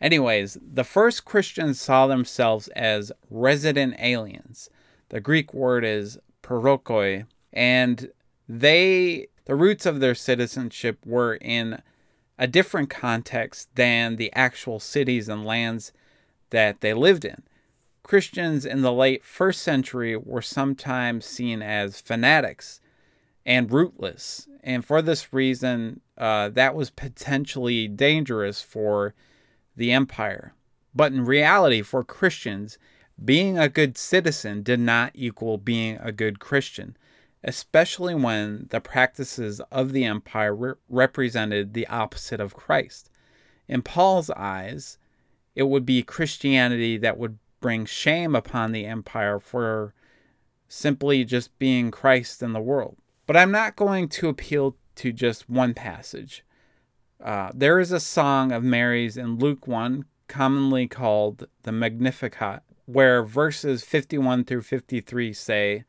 Anyways, 0.02 0.58
the 0.62 0.84
first 0.84 1.26
Christians 1.26 1.80
saw 1.80 2.08
themselves 2.08 2.68
as 2.70 3.12
resident 3.30 3.96
aliens. 4.00 4.70
The 5.10 5.20
Greek 5.20 5.54
word 5.54 5.84
is 5.84 6.18
paroikoi, 6.42 7.26
and 7.52 8.12
they 8.48 9.28
the 9.46 9.56
roots 9.56 9.86
of 9.86 10.00
their 10.00 10.16
citizenship 10.16 11.00
were 11.06 11.36
in 11.36 11.82
a 12.38 12.48
different 12.48 12.90
context 12.90 13.68
than 13.76 14.16
the 14.16 14.32
actual 14.34 14.80
cities 14.80 15.28
and 15.28 15.44
lands 15.44 15.92
that 16.52 16.82
they 16.82 16.94
lived 16.94 17.26
in. 17.26 17.44
Christians 18.04 18.66
in 18.66 18.82
the 18.82 18.94
late 18.94 19.24
first 19.26 19.62
century 19.62 20.16
were 20.16 20.42
sometimes 20.42 21.26
seen 21.26 21.62
as 21.62 22.00
fanatics 22.00 22.80
and 23.46 23.72
rootless. 23.72 24.48
And 24.64 24.86
for 24.86 25.02
this 25.02 25.34
reason, 25.34 26.02
uh, 26.18 26.50
that 26.50 26.76
was 26.76 26.90
potentially 26.90 27.88
dangerous 27.88 28.62
for 28.62 29.14
the 29.80 29.92
empire. 29.92 30.54
But 30.94 31.14
in 31.14 31.26
reality, 31.26 31.82
for 31.82 32.04
Christians, 32.04 32.78
being 33.24 33.58
a 33.58 33.70
good 33.70 33.98
citizen 33.98 34.62
did 34.62 34.80
not 34.80 35.12
equal 35.16 35.58
being 35.58 35.98
a 36.00 36.12
good 36.12 36.40
Christian, 36.40 36.96
especially 37.44 38.14
when 38.14 38.68
the 38.70 38.82
practices 38.82 39.62
of 39.72 39.94
the 39.94 40.06
empire 40.06 40.56
re- 40.56 40.74
represented 40.90 41.74
the 41.74 41.88
opposite 41.88 42.40
of 42.40 42.54
Christ. 42.54 43.10
In 43.68 43.82
Paul's 43.82 44.30
eyes, 44.32 44.98
it 45.56 45.64
would 45.64 45.86
be 45.86 46.04
Christianity 46.04 46.98
that 46.98 47.18
would 47.18 47.40
bring 47.60 47.86
shame 47.86 48.36
upon 48.36 48.72
the 48.72 48.86
empire 48.86 49.40
for 49.40 49.94
simply 50.68 51.24
just 51.24 51.58
being 51.58 51.90
Christ 51.90 52.44
in 52.44 52.54
the 52.54 52.60
world. 52.60 52.98
But 53.26 53.38
I'm 53.38 53.52
not 53.52 53.76
going 53.76 54.10
to 54.10 54.30
appeal 54.30 54.76
to 54.96 55.12
just 55.12 55.50
one 55.50 55.74
passage. 55.74 56.44
Uh, 57.22 57.52
there 57.54 57.80
is 57.80 57.92
a 57.92 58.00
song 58.00 58.52
of 58.52 58.64
Mary's 58.64 59.18
in 59.18 59.38
Luke 59.38 59.68
1, 59.68 60.06
commonly 60.28 60.88
called 60.88 61.48
the 61.64 61.72
Magnificat, 61.72 62.62
where 62.86 63.24
verses 63.24 63.84
51 63.84 64.46
through 64.46 64.62
53 64.62 65.34
say, 65.34 65.84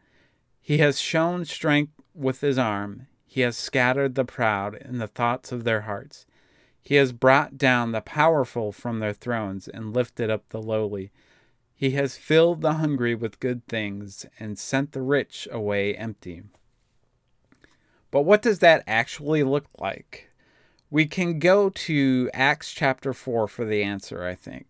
He 0.60 0.78
has 0.78 1.00
shown 1.00 1.44
strength 1.44 1.92
with 2.14 2.40
his 2.40 2.58
arm, 2.58 3.06
he 3.30 3.42
has 3.42 3.56
scattered 3.56 4.16
the 4.16 4.24
proud 4.24 4.74
in 4.74 4.98
the 4.98 5.06
thoughts 5.06 5.52
of 5.52 5.62
their 5.62 5.82
hearts. 5.82 6.26
He 6.82 6.96
has 6.96 7.12
brought 7.12 7.56
down 7.56 7.92
the 7.92 8.00
powerful 8.00 8.72
from 8.72 8.98
their 8.98 9.12
thrones 9.12 9.68
and 9.68 9.94
lifted 9.94 10.30
up 10.30 10.48
the 10.48 10.60
lowly. 10.60 11.12
He 11.72 11.92
has 11.92 12.16
filled 12.16 12.60
the 12.60 12.72
hungry 12.72 13.14
with 13.14 13.38
good 13.38 13.64
things 13.68 14.26
and 14.40 14.58
sent 14.58 14.90
the 14.90 15.02
rich 15.02 15.46
away 15.52 15.94
empty. 15.94 16.42
But 18.10 18.22
what 18.22 18.42
does 18.42 18.58
that 18.58 18.82
actually 18.88 19.44
look 19.44 19.66
like? 19.78 20.29
We 20.90 21.06
can 21.06 21.38
go 21.38 21.70
to 21.70 22.30
Acts 22.34 22.72
chapter 22.72 23.12
4 23.12 23.46
for 23.46 23.64
the 23.64 23.82
answer, 23.82 24.24
I 24.24 24.34
think. 24.34 24.66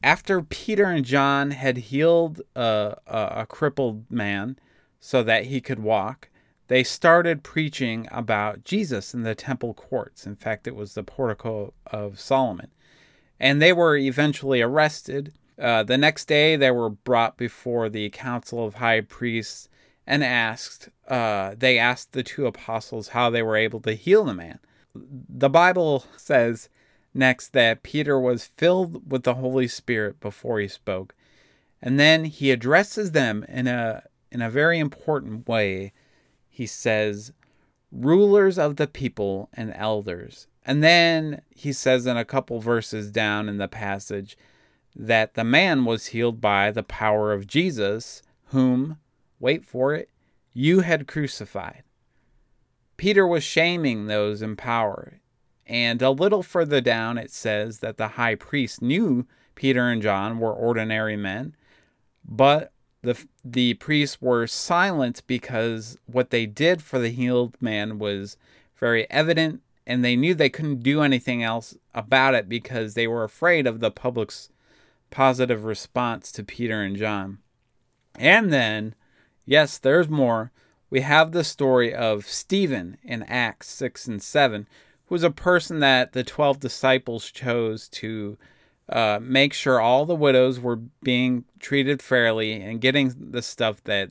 After 0.00 0.40
Peter 0.42 0.84
and 0.84 1.04
John 1.04 1.50
had 1.50 1.76
healed 1.76 2.40
a, 2.54 2.96
a, 3.06 3.28
a 3.40 3.46
crippled 3.46 4.08
man 4.10 4.56
so 5.00 5.24
that 5.24 5.46
he 5.46 5.60
could 5.60 5.80
walk, 5.80 6.28
they 6.68 6.84
started 6.84 7.42
preaching 7.42 8.06
about 8.12 8.62
Jesus 8.62 9.12
in 9.12 9.22
the 9.22 9.34
temple 9.34 9.74
courts. 9.74 10.24
In 10.24 10.36
fact, 10.36 10.68
it 10.68 10.76
was 10.76 10.94
the 10.94 11.02
portico 11.02 11.74
of 11.86 12.20
Solomon. 12.20 12.68
And 13.40 13.60
they 13.60 13.72
were 13.72 13.96
eventually 13.96 14.62
arrested. 14.62 15.32
Uh, 15.58 15.82
the 15.82 15.98
next 15.98 16.26
day, 16.26 16.54
they 16.54 16.70
were 16.70 16.90
brought 16.90 17.36
before 17.36 17.88
the 17.88 18.10
council 18.10 18.64
of 18.64 18.74
high 18.74 19.00
priests 19.00 19.68
and 20.06 20.22
asked, 20.22 20.90
uh, 21.08 21.54
they 21.58 21.76
asked 21.76 22.12
the 22.12 22.22
two 22.22 22.46
apostles 22.46 23.08
how 23.08 23.30
they 23.30 23.42
were 23.42 23.56
able 23.56 23.80
to 23.80 23.94
heal 23.94 24.24
the 24.24 24.34
man. 24.34 24.60
The 25.28 25.50
Bible 25.50 26.04
says 26.16 26.68
next 27.14 27.52
that 27.52 27.82
Peter 27.82 28.18
was 28.18 28.50
filled 28.56 29.10
with 29.10 29.24
the 29.24 29.34
Holy 29.34 29.68
Spirit 29.68 30.20
before 30.20 30.60
he 30.60 30.68
spoke. 30.68 31.14
And 31.80 31.98
then 31.98 32.24
he 32.24 32.50
addresses 32.50 33.12
them 33.12 33.44
in 33.48 33.66
a 33.66 34.02
in 34.30 34.42
a 34.42 34.50
very 34.50 34.78
important 34.78 35.48
way. 35.48 35.92
He 36.48 36.66
says, 36.66 37.32
rulers 37.90 38.58
of 38.58 38.76
the 38.76 38.86
people 38.86 39.48
and 39.54 39.72
elders. 39.74 40.46
And 40.64 40.82
then 40.82 41.40
he 41.48 41.72
says 41.72 42.06
in 42.06 42.16
a 42.16 42.24
couple 42.24 42.60
verses 42.60 43.10
down 43.10 43.48
in 43.48 43.56
the 43.56 43.68
passage 43.68 44.36
that 44.94 45.34
the 45.34 45.44
man 45.44 45.84
was 45.84 46.06
healed 46.06 46.40
by 46.40 46.70
the 46.70 46.82
power 46.82 47.32
of 47.32 47.46
Jesus, 47.46 48.22
whom 48.46 48.98
wait 49.40 49.64
for 49.64 49.94
it, 49.94 50.10
you 50.52 50.80
had 50.80 51.06
crucified. 51.06 51.84
Peter 52.98 53.26
was 53.26 53.42
shaming 53.42 54.06
those 54.06 54.42
in 54.42 54.56
power. 54.56 55.20
And 55.66 56.02
a 56.02 56.10
little 56.10 56.42
further 56.42 56.82
down, 56.82 57.16
it 57.16 57.30
says 57.30 57.78
that 57.78 57.96
the 57.96 58.08
high 58.08 58.34
priest 58.34 58.82
knew 58.82 59.26
Peter 59.54 59.88
and 59.88 60.02
John 60.02 60.38
were 60.38 60.52
ordinary 60.52 61.16
men, 61.16 61.56
but 62.22 62.72
the, 63.00 63.18
the 63.42 63.74
priests 63.74 64.20
were 64.20 64.46
silent 64.46 65.22
because 65.26 65.98
what 66.04 66.28
they 66.28 66.44
did 66.44 66.82
for 66.82 66.98
the 66.98 67.08
healed 67.08 67.56
man 67.60 67.98
was 67.98 68.36
very 68.76 69.10
evident, 69.10 69.62
and 69.86 70.04
they 70.04 70.14
knew 70.14 70.34
they 70.34 70.50
couldn't 70.50 70.82
do 70.82 71.00
anything 71.00 71.42
else 71.42 71.76
about 71.94 72.34
it 72.34 72.48
because 72.48 72.92
they 72.92 73.06
were 73.06 73.24
afraid 73.24 73.66
of 73.66 73.80
the 73.80 73.90
public's 73.90 74.50
positive 75.10 75.64
response 75.64 76.30
to 76.32 76.44
Peter 76.44 76.82
and 76.82 76.96
John. 76.96 77.38
And 78.18 78.52
then 78.52 78.94
Yes, 79.48 79.78
there's 79.78 80.10
more. 80.10 80.52
We 80.90 81.00
have 81.02 81.32
the 81.32 81.44
story 81.44 81.94
of 81.94 82.26
Stephen 82.26 82.96
in 83.02 83.22
Acts 83.24 83.68
6 83.68 84.06
and 84.06 84.22
7, 84.22 84.66
who 85.06 85.14
was 85.14 85.22
a 85.22 85.30
person 85.30 85.80
that 85.80 86.12
the 86.12 86.24
12 86.24 86.60
disciples 86.60 87.30
chose 87.30 87.88
to 87.90 88.38
uh, 88.88 89.18
make 89.20 89.52
sure 89.52 89.80
all 89.80 90.06
the 90.06 90.14
widows 90.14 90.58
were 90.58 90.80
being 91.02 91.44
treated 91.60 92.00
fairly 92.00 92.52
and 92.52 92.80
getting 92.80 93.12
the 93.32 93.42
stuff 93.42 93.84
that 93.84 94.10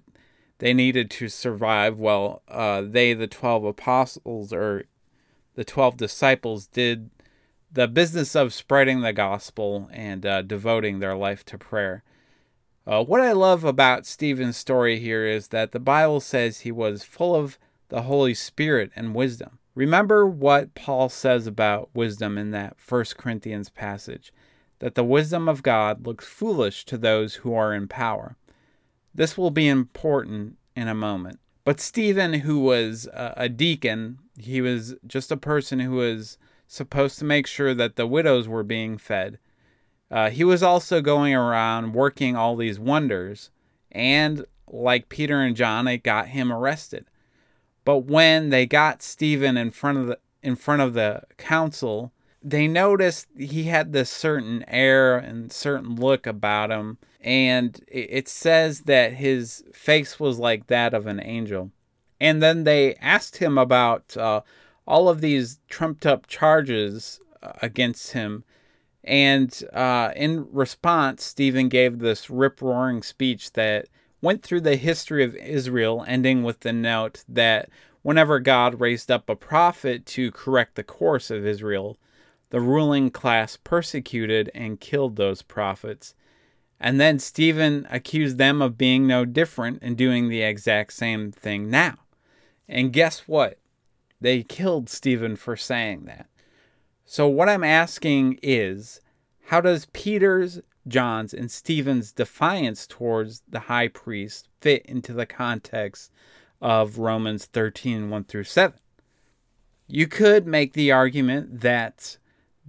they 0.60 0.74
needed 0.74 1.10
to 1.12 1.30
survive 1.30 1.98
while 1.98 2.42
uh, 2.48 2.82
they, 2.86 3.14
the 3.14 3.28
12 3.28 3.64
apostles 3.64 4.54
or 4.54 4.86
the 5.56 5.64
12 5.64 5.98
disciples, 5.98 6.68
did 6.68 7.10
the 7.72 7.88
business 7.88 8.36
of 8.36 8.54
spreading 8.54 9.02
the 9.02 9.14
gospel 9.14 9.90
and 9.92 10.26
uh, 10.26 10.42
devoting 10.44 11.00
their 11.00 11.16
life 11.16 11.44
to 11.46 11.58
prayer. 11.58 12.04
Uh, 12.88 13.04
what 13.04 13.20
I 13.20 13.34
love 13.34 13.66
about 13.66 14.06
Stephen's 14.06 14.56
story 14.56 14.98
here 14.98 15.26
is 15.26 15.50
that 15.50 15.74
the 15.74 15.80
Bible 15.80 16.22
says 16.22 16.62
he 16.62 16.72
was 16.72 17.04
full 17.04 17.36
of 17.36 17.60
the 17.90 18.04
Holy 18.04 18.34
Spirit 18.34 18.92
and 18.96 19.14
wisdom. 19.14 19.60
Remember 19.76 20.26
what 20.26 20.74
Paul 20.74 21.10
says 21.10 21.48
about 21.48 21.90
wisdom 21.94 22.38
in 22.38 22.52
that 22.52 22.78
1 22.88 23.06
Corinthians 23.18 23.70
passage 23.70 24.32
that 24.80 24.96
the 24.96 25.04
wisdom 25.04 25.50
of 25.50 25.64
God 25.64 26.08
looks 26.08 26.26
foolish 26.26 26.86
to 26.86 26.98
those 26.98 27.36
who 27.36 27.54
are 27.54 27.74
in 27.74 27.90
power. 27.90 28.38
This 29.14 29.38
will 29.38 29.52
be 29.52 29.68
important 29.68 30.56
in 30.74 30.88
a 30.88 30.96
moment. 30.96 31.40
But 31.66 31.82
Stephen, 31.82 32.36
who 32.36 32.60
was 32.60 33.10
a 33.14 33.50
deacon, 33.50 34.20
he 34.40 34.62
was 34.62 34.96
just 35.06 35.30
a 35.30 35.38
person 35.38 35.82
who 35.82 35.98
was 35.98 36.38
supposed 36.68 37.20
to 37.20 37.26
make 37.26 37.48
sure 37.48 37.74
that 37.74 37.98
the 37.98 38.08
widows 38.08 38.48
were 38.48 38.64
being 38.64 38.98
fed. 38.98 39.40
Uh, 40.10 40.30
he 40.30 40.44
was 40.44 40.64
also 40.64 41.02
going 41.02 41.34
around 41.34 41.94
working 41.94 42.36
all 42.36 42.56
these 42.56 42.80
wonders, 42.80 43.52
and 43.92 44.46
like 44.68 45.10
Peter 45.10 45.42
and 45.42 45.56
John, 45.56 45.88
it 45.88 46.04
got 46.04 46.28
him 46.30 46.52
arrested. 46.52 47.06
But 47.84 48.00
when 48.00 48.50
they 48.50 48.66
got 48.66 49.02
Stephen 49.02 49.58
in 49.58 49.72
front 49.72 49.98
of 49.98 50.08
the 50.08 50.20
in 50.42 50.56
front 50.56 50.82
of 50.82 50.94
the 50.94 51.24
council, 51.38 52.12
they 52.42 52.68
noticed 52.68 53.28
he 53.38 53.64
had 53.64 53.92
this 53.92 54.10
certain 54.10 54.64
air 54.68 55.18
and 55.18 55.52
certain 55.52 55.96
look 55.96 56.26
about 56.26 56.70
him, 56.72 56.98
and 57.22 57.84
it 57.88 58.30
says 58.30 58.82
that 58.82 59.14
his 59.14 59.64
face 59.74 60.20
was 60.20 60.40
like 60.40 60.68
that 60.68 60.94
of 60.94 61.08
an 61.08 61.20
angel. 61.22 61.72
And 62.20 62.42
then 62.42 62.64
they 62.64 62.96
asked 62.96 63.38
him 63.38 63.58
about 63.58 64.16
uh, 64.18 64.42
all 64.88 65.10
of 65.10 65.22
these 65.22 65.60
trumped 65.68 66.06
up 66.06 66.28
charges 66.28 67.20
uh, 67.44 67.52
against 67.62 68.14
him. 68.14 68.44
And 69.08 69.64
uh, 69.72 70.12
in 70.18 70.48
response, 70.52 71.24
Stephen 71.24 71.70
gave 71.70 72.00
this 72.00 72.30
rip 72.30 72.62
roaring 72.62 73.02
speech 73.02 73.54
that 73.54 73.88
went 74.22 74.44
through 74.44 74.62
the 74.62 74.76
history 74.76 75.24
of 75.24 75.34
Israel, 75.36 76.04
ending 76.06 76.44
with 76.44 76.60
the 76.60 76.74
note 76.74 77.24
that 77.30 77.70
whenever 78.02 78.42
God 78.42 78.82
raised 78.82 79.10
up 79.10 79.30
a 79.30 79.36
prophet 79.36 80.06
to 80.08 80.32
correct 80.34 80.76
the 80.76 80.84
course 80.84 81.32
of 81.32 81.48
Israel, 81.48 81.98
the 82.50 82.60
ruling 82.60 83.10
class 83.10 83.56
persecuted 83.56 84.52
and 84.54 84.82
killed 84.82 85.16
those 85.16 85.42
prophets. 85.42 86.14
And 86.78 87.00
then 87.00 87.18
Stephen 87.18 87.88
accused 87.90 88.38
them 88.38 88.62
of 88.62 88.78
being 88.78 89.08
no 89.08 89.24
different 89.24 89.80
and 89.82 89.98
doing 89.98 90.28
the 90.28 90.42
exact 90.42 90.92
same 90.94 91.32
thing 91.32 91.70
now. 91.70 91.96
And 92.68 92.92
guess 92.92 93.26
what? 93.26 93.58
They 94.20 94.44
killed 94.44 94.90
Stephen 94.90 95.38
for 95.38 95.56
saying 95.56 96.06
that. 96.06 96.28
So, 97.10 97.26
what 97.26 97.48
I'm 97.48 97.64
asking 97.64 98.38
is 98.44 99.00
how 99.46 99.62
does 99.62 99.88
Peter's, 99.94 100.60
John's, 100.90 101.34
and 101.34 101.50
Stephen's 101.50 102.12
defiance 102.12 102.86
towards 102.86 103.44
the 103.48 103.62
high 103.62 103.88
priest 103.88 104.50
fit 104.60 104.86
into 104.86 105.14
the 105.14 105.26
context 105.26 106.12
of 106.62 106.98
Romans 106.98 107.46
13 107.46 108.10
1 108.10 108.26
through 108.26 108.44
7? 108.44 108.78
You 109.88 110.06
could 110.08 110.46
make 110.46 110.74
the 110.74 110.92
argument 110.92 111.62
that 111.62 112.18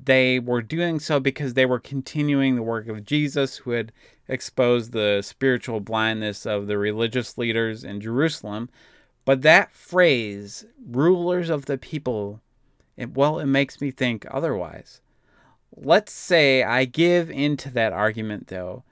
they 0.01 0.39
were 0.39 0.63
doing 0.63 1.01
so 1.01 1.19
because 1.19 1.55
they 1.55 1.67
were 1.67 1.81
continuing 1.81 2.55
the 2.55 2.63
work 2.63 2.87
of 2.87 3.05
Jesus, 3.05 3.57
who 3.57 3.73
had 3.73 3.91
exposed 4.29 4.93
the 4.93 5.21
spiritual 5.21 5.81
blindness 5.81 6.47
of 6.47 6.69
the 6.69 6.79
religious 6.79 7.39
leaders 7.39 7.83
in 7.83 8.01
Jerusalem. 8.01 8.71
But 9.25 9.43
that 9.43 9.73
phrase, 9.73 10.65
rulers 10.89 11.51
of 11.51 11.67
the 11.67 11.77
people, 11.77 12.41
it, 12.99 13.15
well, 13.15 13.39
it 13.39 13.47
makes 13.47 13.81
me 13.81 13.93
think 13.93 14.27
otherwise. 14.29 15.01
Let's 15.75 16.13
say 16.13 16.65
I 16.65 16.85
give 16.85 17.31
into 17.31 17.71
that 17.71 17.93
argument, 17.93 18.49
though. 18.49 18.83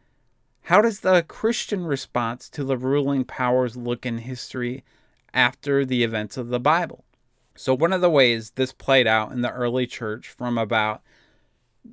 How 0.62 0.80
does 0.80 1.00
the 1.00 1.24
Christian 1.26 1.84
response 1.84 2.48
to 2.50 2.62
the 2.62 2.78
ruling 2.78 3.24
powers 3.24 3.76
look 3.76 4.06
in 4.06 4.18
history 4.18 4.84
after 5.34 5.84
the 5.84 6.04
events 6.04 6.36
of 6.36 6.48
the 6.48 6.60
Bible? 6.60 7.04
So, 7.56 7.74
one 7.74 7.92
of 7.92 8.00
the 8.00 8.10
ways 8.10 8.52
this 8.52 8.72
played 8.72 9.08
out 9.08 9.32
in 9.32 9.40
the 9.40 9.52
early 9.52 9.88
church 9.88 10.28
from 10.28 10.56
about 10.56 11.02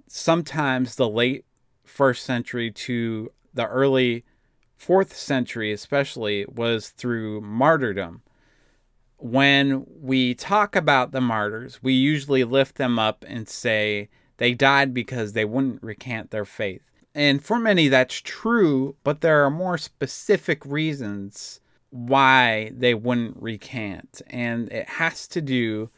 sometimes 0.08 0.96
the 0.96 1.10
late 1.10 1.46
first 1.84 2.24
century 2.24 2.70
to 2.70 3.32
the 3.56 3.68
early 3.68 4.24
fourth 4.76 5.16
century, 5.16 5.72
especially, 5.72 6.46
was 6.46 6.90
through 6.90 7.42
martyrdom. 7.42 8.22
When 9.26 9.86
we 10.02 10.36
talk 10.36 10.76
about 10.76 11.14
the 11.14 11.22
martyrs, 11.22 11.82
we 11.82 11.94
usually 11.94 12.44
lift 12.44 12.76
them 12.76 13.00
up 13.00 13.24
and 13.26 13.48
say 13.48 14.10
they 14.36 14.54
died 14.54 14.94
because 14.94 15.32
they 15.32 15.46
wouldn't 15.46 15.82
recant 15.82 16.30
their 16.30 16.44
faith. 16.44 16.82
And 17.16 17.42
for 17.42 17.58
many, 17.58 17.88
that's 17.88 18.20
true, 18.20 18.98
but 19.06 19.22
there 19.22 19.46
are 19.46 19.50
more 19.50 19.78
specific 19.78 20.66
reasons 20.66 21.62
why 21.90 22.74
they 22.76 22.94
wouldn't 22.94 23.42
recant. 23.42 24.22
And 24.28 24.70
it 24.74 24.90
has 24.90 25.26
to 25.30 25.42
do 25.42 25.90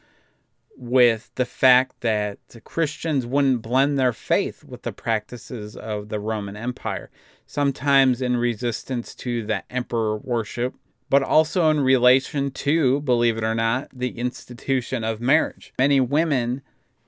with 0.78 1.32
the 1.34 1.46
fact 1.46 2.02
that 2.02 2.38
Christians 2.64 3.26
wouldn't 3.26 3.64
blend 3.64 3.98
their 3.98 4.14
faith 4.14 4.64
with 4.64 4.84
the 4.84 4.92
practices 4.92 5.76
of 5.76 6.10
the 6.10 6.20
Roman 6.20 6.56
Empire, 6.56 7.10
sometimes 7.48 8.22
in 8.22 8.38
resistance 8.38 9.16
to 9.16 9.44
the 9.44 9.64
emperor 9.72 10.18
worship, 10.18 10.76
but 11.16 11.24
also 11.24 11.70
in 11.70 11.80
relation 11.80 12.52
to, 12.52 13.00
believe 13.00 13.38
it 13.38 13.44
or 13.46 13.56
not, 13.56 13.88
the 13.94 14.20
institution 14.20 15.02
of 15.02 15.22
marriage. 15.22 15.74
Many 15.80 16.02
women 16.02 16.62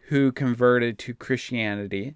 who 0.07 0.31
converted 0.31 0.97
to 0.99 1.13
Christianity 1.13 2.15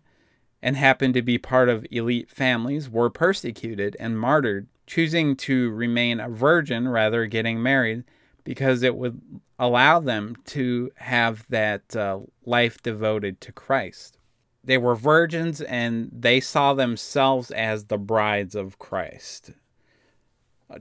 and 0.61 0.77
happened 0.77 1.15
to 1.15 1.21
be 1.21 1.37
part 1.37 1.67
of 1.67 1.85
elite 1.91 2.29
families 2.29 2.89
were 2.89 3.09
persecuted 3.09 3.97
and 3.99 4.17
martyred 4.17 4.69
choosing 4.87 5.35
to 5.35 5.69
remain 5.71 6.21
a 6.21 6.29
virgin 6.29 6.87
rather 6.87 7.25
getting 7.25 7.61
married 7.61 8.05
because 8.45 8.83
it 8.83 8.95
would 8.95 9.19
allow 9.59 9.99
them 9.99 10.37
to 10.45 10.91
have 10.95 11.45
that 11.49 11.93
uh, 11.93 12.21
life 12.45 12.81
devoted 12.81 13.41
to 13.41 13.51
Christ. 13.51 14.17
They 14.63 14.77
were 14.77 14.95
virgins 14.95 15.59
and 15.59 16.09
they 16.13 16.39
saw 16.39 16.73
themselves 16.73 17.51
as 17.51 17.87
the 17.87 17.97
brides 17.97 18.55
of 18.55 18.79
Christ. 18.79 19.51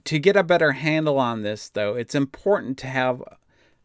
To 0.04 0.18
get 0.18 0.36
a 0.36 0.42
better 0.42 0.72
handle 0.72 1.18
on 1.18 1.42
this, 1.42 1.68
though, 1.68 1.94
it's 1.94 2.14
important 2.14 2.78
to 2.78 2.86
have 2.86 3.22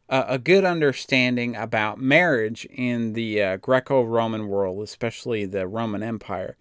a, 0.09 0.25
a 0.29 0.39
good 0.39 0.65
understanding 0.65 1.55
about 1.55 1.99
marriage 1.99 2.65
in 2.65 3.13
the 3.13 3.41
uh, 3.41 3.57
Greco 3.57 4.03
Roman 4.03 4.47
world, 4.47 4.81
especially 4.83 5.45
the 5.45 5.67
Roman 5.67 6.03
Empire 6.03 6.57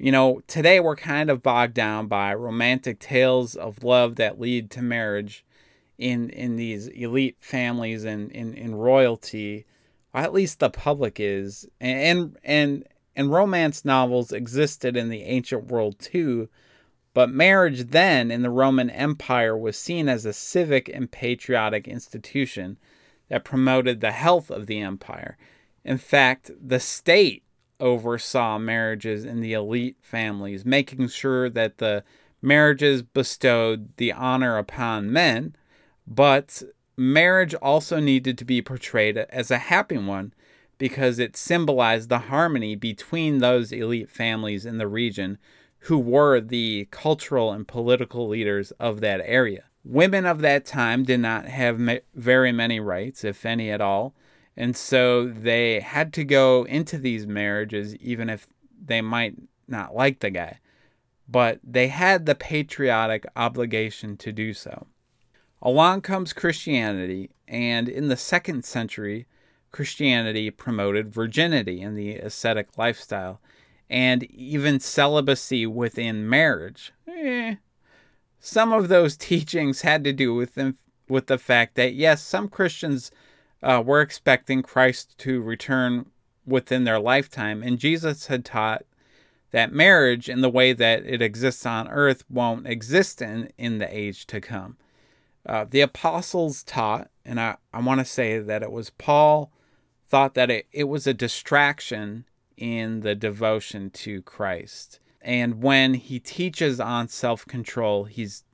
you 0.00 0.12
know, 0.12 0.40
today 0.46 0.78
we're 0.80 0.96
kind 0.96 1.28
of 1.28 1.42
bogged 1.42 1.74
down 1.74 2.06
by 2.06 2.32
romantic 2.34 3.00
tales 3.00 3.56
of 3.56 3.82
love 3.82 4.16
that 4.16 4.40
lead 4.40 4.70
to 4.70 4.82
marriage 4.82 5.44
in 5.98 6.30
in 6.30 6.56
these 6.56 6.86
elite 6.88 7.36
families 7.40 8.04
and 8.04 8.30
in, 8.30 8.54
in 8.54 8.74
royalty. 8.74 9.66
at 10.14 10.32
least 10.32 10.60
the 10.60 10.70
public 10.70 11.18
is. 11.18 11.66
And 11.80 12.38
and 12.44 12.86
and 13.16 13.32
romance 13.32 13.84
novels 13.84 14.32
existed 14.32 14.96
in 14.96 15.08
the 15.08 15.24
ancient 15.24 15.66
world 15.66 15.98
too, 15.98 16.48
but 17.18 17.30
marriage 17.30 17.90
then 17.90 18.30
in 18.30 18.42
the 18.42 18.48
Roman 18.48 18.88
Empire 18.90 19.58
was 19.58 19.76
seen 19.76 20.08
as 20.08 20.24
a 20.24 20.32
civic 20.32 20.88
and 20.88 21.10
patriotic 21.10 21.88
institution 21.88 22.78
that 23.28 23.44
promoted 23.44 24.00
the 24.00 24.12
health 24.12 24.52
of 24.52 24.68
the 24.68 24.78
empire. 24.78 25.36
In 25.84 25.98
fact, 25.98 26.52
the 26.64 26.78
state 26.78 27.42
oversaw 27.80 28.56
marriages 28.60 29.24
in 29.24 29.40
the 29.40 29.52
elite 29.52 29.96
families, 30.00 30.64
making 30.64 31.08
sure 31.08 31.50
that 31.50 31.78
the 31.78 32.04
marriages 32.40 33.02
bestowed 33.02 33.96
the 33.96 34.12
honor 34.12 34.56
upon 34.56 35.12
men, 35.12 35.56
but 36.06 36.62
marriage 36.96 37.54
also 37.54 37.98
needed 37.98 38.38
to 38.38 38.44
be 38.44 38.62
portrayed 38.62 39.18
as 39.18 39.50
a 39.50 39.58
happy 39.58 39.98
one 39.98 40.32
because 40.78 41.18
it 41.18 41.36
symbolized 41.36 42.10
the 42.10 42.18
harmony 42.30 42.76
between 42.76 43.38
those 43.38 43.72
elite 43.72 44.08
families 44.08 44.64
in 44.64 44.78
the 44.78 44.86
region 44.86 45.36
who 45.80 45.98
were 45.98 46.40
the 46.40 46.88
cultural 46.90 47.52
and 47.52 47.66
political 47.66 48.28
leaders 48.28 48.72
of 48.72 49.00
that 49.00 49.20
area. 49.24 49.64
Women 49.84 50.26
of 50.26 50.40
that 50.40 50.66
time 50.66 51.04
did 51.04 51.20
not 51.20 51.46
have 51.46 51.80
very 52.14 52.52
many 52.52 52.80
rights, 52.80 53.24
if 53.24 53.46
any 53.46 53.70
at 53.70 53.80
all, 53.80 54.14
and 54.56 54.76
so 54.76 55.28
they 55.28 55.80
had 55.80 56.12
to 56.14 56.24
go 56.24 56.64
into 56.64 56.98
these 56.98 57.26
marriages, 57.26 57.94
even 57.96 58.28
if 58.28 58.46
they 58.84 59.00
might 59.00 59.36
not 59.68 59.94
like 59.94 60.18
the 60.18 60.30
guy. 60.30 60.58
But 61.28 61.60
they 61.62 61.88
had 61.88 62.26
the 62.26 62.34
patriotic 62.34 63.24
obligation 63.36 64.16
to 64.16 64.32
do 64.32 64.52
so. 64.52 64.86
Along 65.62 66.00
comes 66.00 66.32
Christianity, 66.32 67.30
and 67.46 67.88
in 67.88 68.08
the 68.08 68.16
second 68.16 68.64
century, 68.64 69.26
Christianity 69.70 70.50
promoted 70.50 71.12
virginity 71.12 71.82
and 71.82 71.96
the 71.96 72.16
ascetic 72.16 72.76
lifestyle. 72.78 73.40
And 73.90 74.24
even 74.24 74.80
celibacy 74.80 75.66
within 75.66 76.28
marriage. 76.28 76.92
Eh, 77.06 77.56
some 78.38 78.72
of 78.72 78.88
those 78.88 79.16
teachings 79.16 79.82
had 79.82 80.04
to 80.04 80.12
do 80.12 80.34
with 80.34 80.54
them, 80.54 80.76
with 81.08 81.26
the 81.26 81.38
fact 81.38 81.74
that 81.76 81.94
yes, 81.94 82.22
some 82.22 82.48
Christians 82.48 83.10
uh, 83.62 83.82
were 83.84 84.00
expecting 84.00 84.62
Christ 84.62 85.16
to 85.18 85.40
return 85.40 86.06
within 86.46 86.84
their 86.84 87.00
lifetime, 87.00 87.62
and 87.62 87.78
Jesus 87.78 88.26
had 88.26 88.44
taught 88.44 88.84
that 89.50 89.72
marriage, 89.72 90.28
in 90.28 90.42
the 90.42 90.50
way 90.50 90.72
that 90.72 91.04
it 91.06 91.22
exists 91.22 91.64
on 91.64 91.88
earth, 91.88 92.22
won't 92.28 92.66
exist 92.66 93.22
in, 93.22 93.50
in 93.56 93.78
the 93.78 93.96
age 93.96 94.26
to 94.26 94.40
come. 94.40 94.76
Uh, 95.46 95.64
the 95.68 95.80
apostles 95.80 96.62
taught, 96.62 97.08
and 97.24 97.40
I, 97.40 97.56
I 97.72 97.80
want 97.80 98.00
to 98.00 98.04
say 98.04 98.38
that 98.38 98.62
it 98.62 98.70
was 98.70 98.90
Paul 98.90 99.50
thought 100.06 100.34
that 100.34 100.50
it, 100.50 100.66
it 100.72 100.84
was 100.84 101.06
a 101.06 101.14
distraction 101.14 102.24
in 102.58 103.00
the 103.00 103.14
devotion 103.14 103.90
to 103.90 104.22
Christ. 104.22 105.00
And 105.20 105.62
when 105.62 105.94
he 105.94 106.20
teaches 106.20 106.80
on 106.80 107.08
self-control, 107.08 108.04
he's 108.04 108.44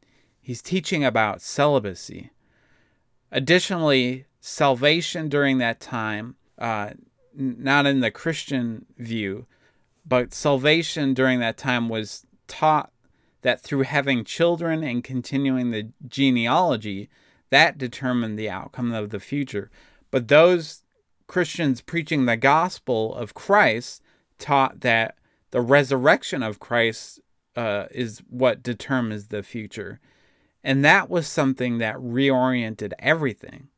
he's 0.41 0.63
teaching 0.63 1.05
about 1.05 1.41
celibacy. 1.41 2.31
Additionally, 3.33 4.27
salvation 4.41 5.29
during 5.29 5.59
that 5.59 5.81
time, 5.81 6.37
uh, 6.59 6.91
not 7.35 7.87
in 7.87 8.01
the 8.01 8.11
Christian 8.11 8.87
view, 8.99 9.47
but 10.07 10.35
salvation 10.35 11.15
during 11.15 11.41
that 11.41 11.57
time 11.57 11.89
was 11.89 12.27
taught 12.47 12.93
that 13.43 13.61
through 13.61 13.83
having 13.83 14.25
children 14.25 14.85
and 14.85 15.03
continuing 15.03 15.71
the 15.71 15.89
genealogy, 16.07 17.09
that 17.51 17.77
determined 17.77 18.39
the 18.39 18.51
outcome 18.51 18.93
of 18.93 19.11
the 19.11 19.21
future. 19.21 19.71
But 20.11 20.29
those 20.29 20.84
Christians 21.27 21.81
preaching 21.81 22.27
the 22.27 22.37
gospel 22.37 23.15
of 23.15 23.35
Christ 23.35 24.03
taught 24.39 24.81
that 24.81 25.17
the 25.51 25.61
resurrection 25.61 26.43
of 26.43 26.61
Christ 26.61 27.21
uh, 27.57 27.87
is 27.91 28.23
what 28.29 28.63
determines 28.63 29.29
the 29.29 29.43
future. 29.43 30.01
And 30.63 30.85
that 30.85 31.09
was 31.11 31.27
something 31.27 31.79
that 31.79 31.97
reoriented 31.97 32.93
everything, 32.99 33.69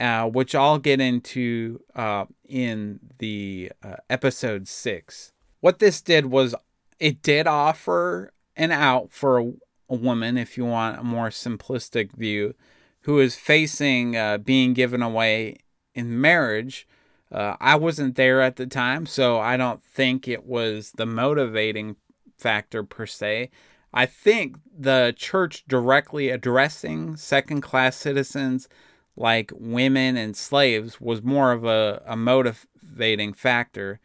uh, 0.00 0.24
which 0.28 0.54
I'll 0.54 0.78
get 0.78 1.00
into 1.00 1.80
uh, 1.94 2.24
in 2.48 2.98
the 3.18 3.72
uh, 3.82 3.96
episode 4.08 4.66
six. 4.68 5.32
What 5.60 5.78
this 5.78 6.00
did 6.00 6.26
was 6.26 6.54
it 6.98 7.22
did 7.22 7.46
offer 7.46 8.32
an 8.56 8.72
out 8.72 9.12
for 9.12 9.38
a, 9.38 9.52
a 9.90 9.94
woman, 9.94 10.36
if 10.36 10.56
you 10.56 10.64
want 10.64 10.98
a 10.98 11.04
more 11.04 11.28
simplistic 11.28 12.12
view, 12.12 12.54
who 13.02 13.20
is 13.20 13.36
facing 13.36 14.16
uh, 14.16 14.38
being 14.38 14.74
given 14.74 15.02
away 15.02 15.58
in 15.94 16.20
marriage. 16.20 16.86
Uh, 17.30 17.56
I 17.60 17.76
wasn't 17.76 18.16
there 18.16 18.40
at 18.40 18.56
the 18.56 18.66
time, 18.66 19.06
so 19.06 19.38
I 19.38 19.56
don't 19.56 19.82
think 19.82 20.26
it 20.26 20.46
was 20.46 20.92
the 20.92 21.06
motivating 21.06 21.96
factor 22.38 22.82
per 22.82 23.06
se. 23.06 23.50
I 23.92 24.06
think 24.06 24.56
the 24.78 25.14
church 25.16 25.64
directly 25.66 26.30
addressing 26.30 27.16
second 27.16 27.62
class 27.62 27.96
citizens 27.96 28.68
like 29.16 29.50
women 29.54 30.16
and 30.16 30.36
slaves 30.36 31.00
was 31.00 31.22
more 31.22 31.52
of 31.52 31.64
a, 31.64 32.02
a 32.06 32.16
motivating 32.16 33.32
factor. 33.32 34.00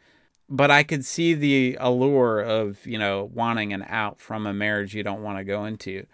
But 0.50 0.70
I 0.70 0.82
could 0.82 1.04
see 1.04 1.32
the 1.32 1.78
allure 1.80 2.40
of, 2.40 2.84
you 2.86 2.98
know, 2.98 3.30
wanting 3.32 3.72
an 3.72 3.84
out 3.88 4.20
from 4.20 4.46
a 4.46 4.52
marriage 4.52 4.94
you 4.94 5.02
don't 5.02 5.22
want 5.22 5.38
to 5.38 5.44
go 5.44 5.64
into. 5.64 6.06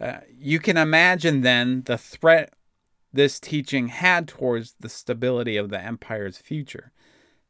Uh, 0.00 0.18
you 0.36 0.58
can 0.58 0.76
imagine 0.76 1.42
then 1.42 1.82
the 1.86 1.96
threat 1.96 2.52
this 3.16 3.40
teaching 3.40 3.88
had 3.88 4.28
towards 4.28 4.74
the 4.80 4.88
stability 4.88 5.56
of 5.56 5.70
the 5.70 5.80
empire's 5.80 6.38
future. 6.38 6.92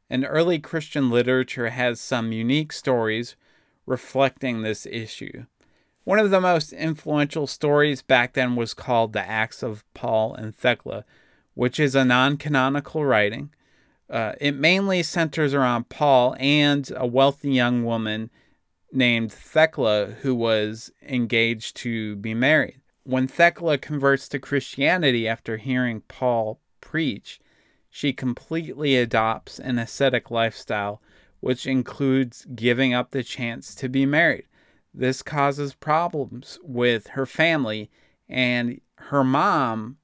And 0.09 0.25
early 0.27 0.59
Christian 0.59 1.11
literature 1.11 1.71
has 1.71 2.01
some 2.01 2.33
unique 2.33 2.73
stories 2.73 3.37
reflecting 3.85 4.63
this 4.63 4.87
issue. 4.87 5.47
One 6.05 6.21
of 6.21 6.31
the 6.31 6.41
most 6.41 6.73
influential 6.73 7.49
stories 7.49 8.01
back 8.01 8.35
then 8.35 8.55
was 8.55 8.75
called 8.75 9.13
The 9.13 9.29
Acts 9.29 9.63
of 9.63 9.85
Paul 9.93 10.35
and 10.35 10.55
Thecla, 10.55 11.05
which 11.55 11.81
is 11.81 11.97
a 11.97 12.05
non 12.05 12.37
canonical 12.37 13.05
writing. 13.05 13.51
Uh, 14.09 14.35
it 14.41 14.55
mainly 14.55 15.03
centers 15.03 15.53
around 15.53 15.89
Paul 15.89 16.37
and 16.39 16.89
a 16.95 17.07
wealthy 17.07 17.51
young 17.51 17.85
woman 17.85 18.31
named 18.93 19.33
Thecla 19.33 20.17
who 20.21 20.33
was 20.35 20.93
engaged 21.03 21.77
to 21.79 22.15
be 22.17 22.35
married. 22.35 22.81
When 23.07 23.29
Thecla 23.29 23.79
converts 23.79 24.29
to 24.31 24.41
Christianity 24.41 25.29
after 25.29 25.59
hearing 25.59 26.01
Paul 26.09 26.59
preach, 26.81 27.39
she 27.89 28.13
completely 28.13 28.97
adopts 28.97 29.61
an 29.61 29.79
ascetic 29.79 30.29
lifestyle, 30.29 31.01
which 31.39 31.69
includes 31.69 32.45
giving 32.53 32.93
up 32.93 33.13
the 33.13 33.23
chance 33.23 33.77
to 33.77 33.89
be 33.89 34.07
married. 34.07 34.47
This 34.93 35.23
causes 35.23 35.73
problems 35.73 36.59
with 36.65 37.07
her 37.11 37.27
family, 37.27 37.93
and 38.29 38.81
her 38.97 39.23
mom, 39.23 39.99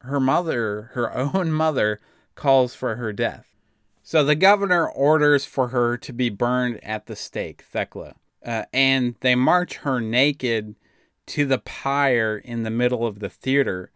her 0.00 0.18
mother, 0.18 0.92
her 0.94 1.14
own 1.34 1.52
mother, 1.52 2.00
calls 2.36 2.74
for 2.74 2.96
her 2.96 3.12
death. 3.12 3.54
So 4.02 4.24
the 4.24 4.34
governor 4.34 4.88
orders 4.88 5.44
for 5.44 5.68
her 5.68 5.98
to 5.98 6.12
be 6.14 6.30
burned 6.30 6.82
at 6.82 7.04
the 7.04 7.16
stake, 7.16 7.60
Thecla, 7.70 8.14
uh, 8.46 8.64
and 8.72 9.14
they 9.20 9.34
march 9.34 9.76
her 9.78 10.00
naked 10.00 10.74
to 11.26 11.44
the 11.44 11.58
pyre 11.58 12.38
in 12.38 12.62
the 12.62 12.70
middle 12.70 13.06
of 13.06 13.18
the 13.18 13.30
theater. 13.30 13.90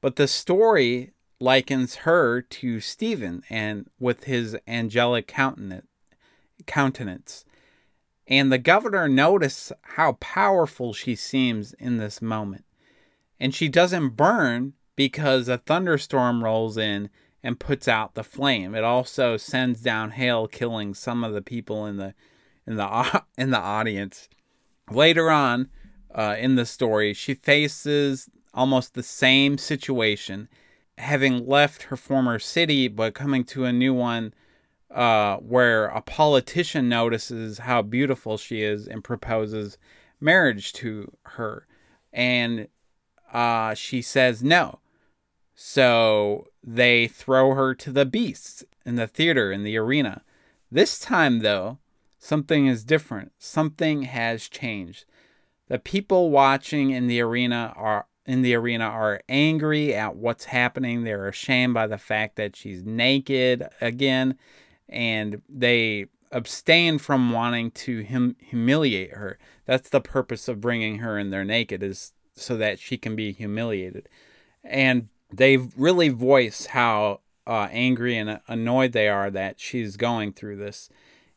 But 0.00 0.16
the 0.16 0.28
story 0.28 1.12
likens 1.40 1.96
her 1.96 2.42
to 2.42 2.80
Stephen 2.80 3.42
and 3.50 3.88
with 3.98 4.24
his 4.24 4.56
angelic 4.66 5.26
countenance. 5.26 5.84
And 8.26 8.50
the 8.50 8.58
governor 8.58 9.08
notices 9.08 9.72
how 9.82 10.12
powerful 10.14 10.92
she 10.92 11.14
seems 11.14 11.74
in 11.74 11.98
this 11.98 12.22
moment. 12.22 12.64
And 13.38 13.54
she 13.54 13.68
doesn't 13.68 14.10
burn 14.10 14.74
because 14.96 15.48
a 15.48 15.58
thunderstorm 15.58 16.42
rolls 16.42 16.78
in 16.78 17.10
and 17.42 17.60
puts 17.60 17.86
out 17.86 18.14
the 18.14 18.24
flame. 18.24 18.74
It 18.74 18.84
also 18.84 19.36
sends 19.36 19.80
down 19.80 20.12
hail, 20.12 20.48
killing 20.48 20.94
some 20.94 21.22
of 21.22 21.34
the 21.34 21.42
people 21.42 21.84
in 21.86 21.98
the 21.98 22.14
in 22.66 22.76
the 22.76 23.24
in 23.38 23.50
the 23.50 23.58
audience. 23.58 24.28
Later 24.90 25.30
on, 25.30 25.68
uh, 26.14 26.36
in 26.38 26.54
the 26.54 26.66
story, 26.66 27.12
she 27.12 27.34
faces 27.34 28.28
almost 28.52 28.94
the 28.94 29.02
same 29.02 29.58
situation, 29.58 30.48
having 30.98 31.46
left 31.46 31.84
her 31.84 31.96
former 31.96 32.38
city 32.38 32.88
but 32.88 33.14
coming 33.14 33.44
to 33.44 33.64
a 33.64 33.72
new 33.72 33.92
one 33.92 34.32
uh, 34.90 35.36
where 35.38 35.86
a 35.86 36.00
politician 36.00 36.88
notices 36.88 37.58
how 37.58 37.82
beautiful 37.82 38.38
she 38.38 38.62
is 38.62 38.86
and 38.86 39.02
proposes 39.02 39.76
marriage 40.20 40.72
to 40.72 41.10
her. 41.22 41.66
And 42.12 42.68
uh, 43.32 43.74
she 43.74 44.00
says 44.00 44.42
no. 44.42 44.78
So 45.56 46.46
they 46.62 47.08
throw 47.08 47.54
her 47.54 47.74
to 47.74 47.90
the 47.90 48.06
beasts 48.06 48.64
in 48.86 48.96
the 48.96 49.08
theater, 49.08 49.50
in 49.50 49.64
the 49.64 49.76
arena. 49.76 50.22
This 50.70 50.98
time, 50.98 51.40
though, 51.40 51.78
something 52.18 52.66
is 52.66 52.84
different. 52.84 53.32
Something 53.38 54.02
has 54.02 54.48
changed. 54.48 55.04
The 55.68 55.78
people 55.78 56.30
watching 56.30 56.90
in 56.90 57.06
the 57.06 57.20
arena 57.20 57.72
are 57.76 58.06
in 58.26 58.42
the 58.42 58.54
arena 58.54 58.84
are 58.84 59.20
angry 59.28 59.94
at 59.94 60.16
what's 60.16 60.46
happening. 60.46 61.04
They're 61.04 61.28
ashamed 61.28 61.74
by 61.74 61.86
the 61.86 61.98
fact 61.98 62.36
that 62.36 62.56
she's 62.56 62.82
naked 62.82 63.68
again, 63.80 64.38
and 64.88 65.42
they 65.48 66.06
abstain 66.32 66.98
from 66.98 67.32
wanting 67.32 67.70
to 67.70 68.04
hum- 68.04 68.36
humiliate 68.40 69.12
her. 69.12 69.38
That's 69.66 69.90
the 69.90 70.00
purpose 70.00 70.48
of 70.48 70.60
bringing 70.60 70.98
her 70.98 71.18
in 71.18 71.30
there 71.30 71.44
naked 71.44 71.82
is 71.82 72.12
so 72.34 72.56
that 72.56 72.78
she 72.78 72.96
can 72.96 73.14
be 73.14 73.32
humiliated. 73.32 74.08
And 74.64 75.08
they 75.32 75.56
really 75.56 76.08
voice 76.08 76.66
how 76.66 77.20
uh, 77.46 77.68
angry 77.70 78.16
and 78.16 78.40
annoyed 78.48 78.92
they 78.92 79.08
are 79.08 79.30
that 79.30 79.60
she's 79.60 79.96
going 79.96 80.32
through 80.32 80.56
this. 80.56 80.88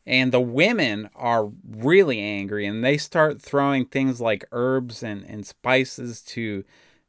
And 0.08 0.32
the 0.32 0.40
women 0.40 1.10
are 1.14 1.50
really 1.68 2.18
angry 2.18 2.64
and 2.64 2.82
they 2.82 2.96
start 2.96 3.42
throwing 3.42 3.84
things 3.84 4.22
like 4.22 4.48
herbs 4.52 5.02
and, 5.02 5.22
and 5.24 5.46
spices 5.46 6.22
to 6.22 6.64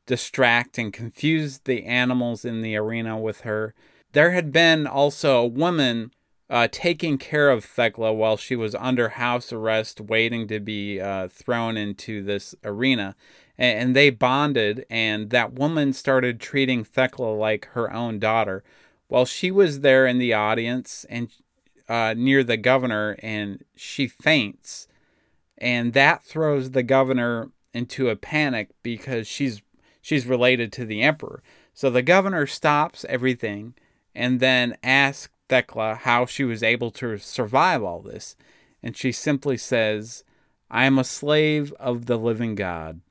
distract 0.05 0.77
and 0.77 0.91
confuse 0.91 1.59
the 1.59 1.85
animals 1.85 2.43
in 2.43 2.61
the 2.61 2.75
arena 2.75 3.17
with 3.17 3.41
her. 3.41 3.73
There 4.11 4.31
had 4.31 4.51
been 4.51 4.85
also 4.85 5.37
a 5.37 5.47
woman 5.47 6.11
uh, 6.49 6.67
taking 6.69 7.17
care 7.17 7.49
of 7.49 7.63
Thecla 7.63 8.11
while 8.11 8.35
she 8.35 8.57
was 8.57 8.75
under 8.75 9.07
house 9.09 9.53
arrest, 9.53 10.01
waiting 10.01 10.45
to 10.49 10.59
be 10.59 10.99
uh, 10.99 11.29
thrown 11.29 11.77
into 11.77 12.21
this 12.21 12.53
arena. 12.65 13.15
And, 13.57 13.79
and 13.79 13.95
they 13.95 14.09
bonded, 14.09 14.85
and 14.89 15.29
that 15.29 15.53
woman 15.53 15.93
started 15.93 16.41
treating 16.41 16.83
Thecla 16.83 17.33
like 17.33 17.67
her 17.67 17.93
own 17.93 18.19
daughter. 18.19 18.61
While 19.07 19.25
she 19.25 19.51
was 19.51 19.79
there 19.79 20.05
in 20.05 20.17
the 20.17 20.33
audience, 20.33 21.05
and 21.09 21.29
uh, 21.89 22.13
near 22.15 22.43
the 22.43 22.55
governor 22.55 23.17
and 23.21 23.65
she 23.75 24.07
faints. 24.07 24.87
And 25.57 25.91
that 25.93 26.23
throws 26.23 26.71
the 26.71 26.83
governor 26.83 27.49
into 27.73 28.09
a 28.09 28.15
panic 28.15 28.69
because 28.83 29.27
she's 29.27 29.61
she's 30.01 30.25
related 30.25 30.71
to 30.73 30.85
the 30.85 31.01
emperor. 31.01 31.43
So 31.73 31.89
the 31.89 32.01
governor 32.01 32.47
stops 32.47 33.05
everything 33.09 33.73
and 34.15 34.39
then 34.39 34.77
asks 34.83 35.33
Thecla 35.49 35.95
how 35.95 36.25
she 36.25 36.43
was 36.43 36.63
able 36.63 36.91
to 36.91 37.17
survive 37.17 37.83
all 37.83 38.01
this. 38.01 38.35
and 38.81 38.95
she 38.95 39.11
simply 39.11 39.57
says, 39.57 40.23
I 40.71 40.85
am 40.85 40.97
a 40.97 41.03
slave 41.03 41.73
of 41.79 42.05
the 42.05 42.17
living 42.17 42.55
God. 42.55 43.01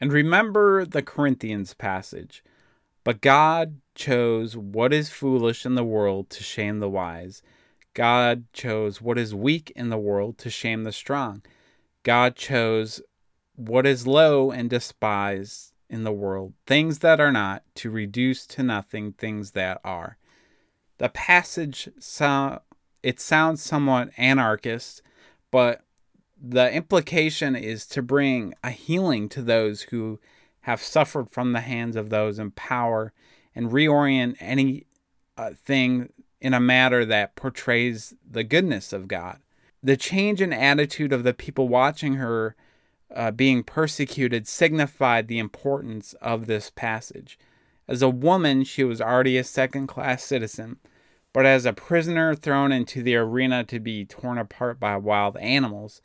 And 0.00 0.12
remember 0.12 0.86
the 0.86 1.02
Corinthians 1.02 1.74
passage. 1.74 2.42
But 3.04 3.20
God 3.20 3.80
chose 3.94 4.56
what 4.56 4.92
is 4.92 5.10
foolish 5.10 5.66
in 5.66 5.74
the 5.74 5.84
world 5.84 6.30
to 6.30 6.42
shame 6.42 6.78
the 6.78 6.88
wise. 6.88 7.42
God 7.98 8.44
chose 8.52 9.02
what 9.02 9.18
is 9.18 9.34
weak 9.34 9.72
in 9.74 9.88
the 9.88 9.98
world 9.98 10.38
to 10.38 10.50
shame 10.50 10.84
the 10.84 10.92
strong. 10.92 11.42
God 12.04 12.36
chose 12.36 13.02
what 13.56 13.88
is 13.88 14.06
low 14.06 14.52
and 14.52 14.70
despised 14.70 15.72
in 15.90 16.04
the 16.04 16.12
world, 16.12 16.52
things 16.64 17.00
that 17.00 17.18
are 17.18 17.32
not, 17.32 17.64
to 17.74 17.90
reduce 17.90 18.46
to 18.46 18.62
nothing 18.62 19.14
things 19.14 19.50
that 19.50 19.80
are. 19.82 20.16
The 20.98 21.08
passage 21.08 21.88
so, 21.98 22.60
it 23.02 23.18
sounds 23.18 23.62
somewhat 23.62 24.10
anarchist, 24.16 25.02
but 25.50 25.80
the 26.40 26.72
implication 26.72 27.56
is 27.56 27.84
to 27.88 28.00
bring 28.00 28.54
a 28.62 28.70
healing 28.70 29.28
to 29.30 29.42
those 29.42 29.82
who 29.82 30.20
have 30.60 30.80
suffered 30.80 31.32
from 31.32 31.52
the 31.52 31.62
hands 31.62 31.96
of 31.96 32.10
those 32.10 32.38
in 32.38 32.52
power 32.52 33.12
and 33.56 33.72
reorient 33.72 34.36
any 34.38 34.86
uh, 35.36 35.50
thing 35.50 36.10
in 36.40 36.54
a 36.54 36.60
matter 36.60 37.04
that 37.04 37.36
portrays 37.36 38.14
the 38.28 38.44
goodness 38.44 38.92
of 38.92 39.08
God. 39.08 39.38
The 39.82 39.96
change 39.96 40.40
in 40.40 40.52
attitude 40.52 41.12
of 41.12 41.22
the 41.22 41.34
people 41.34 41.68
watching 41.68 42.14
her 42.14 42.56
uh, 43.14 43.30
being 43.30 43.62
persecuted 43.62 44.46
signified 44.46 45.28
the 45.28 45.38
importance 45.38 46.14
of 46.14 46.46
this 46.46 46.70
passage. 46.70 47.38
As 47.86 48.02
a 48.02 48.08
woman, 48.08 48.64
she 48.64 48.84
was 48.84 49.00
already 49.00 49.38
a 49.38 49.44
second 49.44 49.86
class 49.86 50.22
citizen, 50.22 50.76
but 51.32 51.46
as 51.46 51.64
a 51.64 51.72
prisoner 51.72 52.34
thrown 52.34 52.72
into 52.72 53.02
the 53.02 53.16
arena 53.16 53.64
to 53.64 53.80
be 53.80 54.04
torn 54.04 54.38
apart 54.38 54.78
by 54.78 54.96
wild 54.96 55.36
animals, 55.38 56.02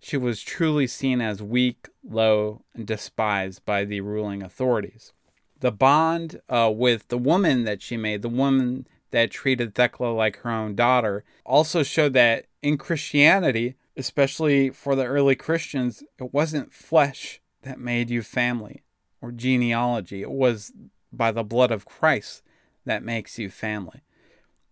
she 0.00 0.16
was 0.16 0.42
truly 0.42 0.86
seen 0.86 1.20
as 1.20 1.42
weak, 1.42 1.88
low, 2.02 2.62
and 2.74 2.86
despised 2.86 3.64
by 3.64 3.84
the 3.84 4.00
ruling 4.00 4.42
authorities. 4.42 5.12
The 5.60 5.70
bond 5.70 6.40
uh, 6.48 6.72
with 6.74 7.08
the 7.08 7.18
woman 7.18 7.64
that 7.64 7.82
she 7.82 7.96
made, 7.96 8.22
the 8.22 8.28
woman 8.30 8.86
that 9.10 9.30
treated 9.30 9.74
Thecla 9.74 10.06
like 10.06 10.38
her 10.38 10.50
own 10.50 10.74
daughter, 10.74 11.24
also 11.44 11.82
showed 11.82 12.12
that 12.14 12.46
in 12.62 12.78
Christianity, 12.78 13.76
especially 13.96 14.70
for 14.70 14.94
the 14.94 15.06
early 15.06 15.34
Christians, 15.34 16.02
it 16.18 16.32
wasn't 16.32 16.72
flesh 16.72 17.40
that 17.62 17.78
made 17.78 18.10
you 18.10 18.22
family 18.22 18.82
or 19.20 19.32
genealogy. 19.32 20.22
It 20.22 20.30
was 20.30 20.72
by 21.12 21.32
the 21.32 21.44
blood 21.44 21.70
of 21.70 21.84
Christ 21.84 22.42
that 22.84 23.02
makes 23.02 23.38
you 23.38 23.50
family. 23.50 24.02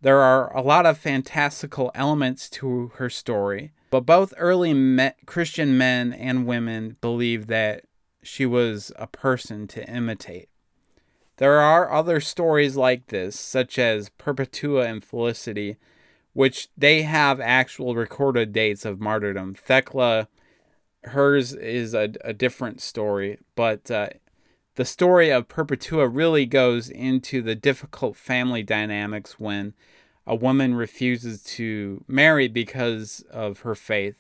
There 0.01 0.21
are 0.21 0.55
a 0.57 0.63
lot 0.63 0.87
of 0.87 0.97
fantastical 0.97 1.91
elements 1.95 2.49
to 2.51 2.93
her 2.95 3.11
story, 3.11 3.73
but 3.91 4.07
both 4.07 4.33
early 4.37 4.73
me- 4.73 5.11
Christian 5.27 5.77
men 5.77 6.13
and 6.13 6.47
women 6.47 6.97
believed 7.01 7.49
that 7.49 7.85
she 8.23 8.47
was 8.47 8.93
a 8.97 9.07
person 9.07 9.67
to 9.69 9.89
imitate. 9.91 10.49
There 11.39 11.61
are 11.61 11.93
other 11.93 12.21
stories 12.21 12.77
like 12.77 13.07
this, 13.07 13.39
such 13.39 13.79
as 13.79 14.09
Perpetua 14.11 14.87
and 14.87 15.05
Felicity, 15.05 15.77
which 16.33 16.69
they 16.77 17.03
have 17.03 17.41
actual 17.41 17.95
recorded 17.95 18.53
dates 18.53 18.85
of 18.85 19.01
martyrdom. 19.01 19.55
Thecla, 19.55 20.27
hers 21.05 21.53
is 21.53 21.95
a, 21.95 22.13
a 22.23 22.33
different 22.33 22.81
story, 22.81 23.39
but 23.55 23.89
uh, 23.89 24.09
the 24.75 24.85
story 24.85 25.31
of 25.31 25.47
Perpetua 25.47 26.09
really 26.09 26.45
goes 26.45 26.91
into 26.91 27.41
the 27.41 27.55
difficult 27.55 28.17
family 28.17 28.65
dynamics 28.65 29.39
when 29.39 29.75
a 30.27 30.35
woman 30.35 30.75
refuses 30.75 31.45
to 31.45 32.05
marry 32.09 32.49
because 32.49 33.25
of 33.31 33.61
her 33.61 33.77
faith, 33.77 34.17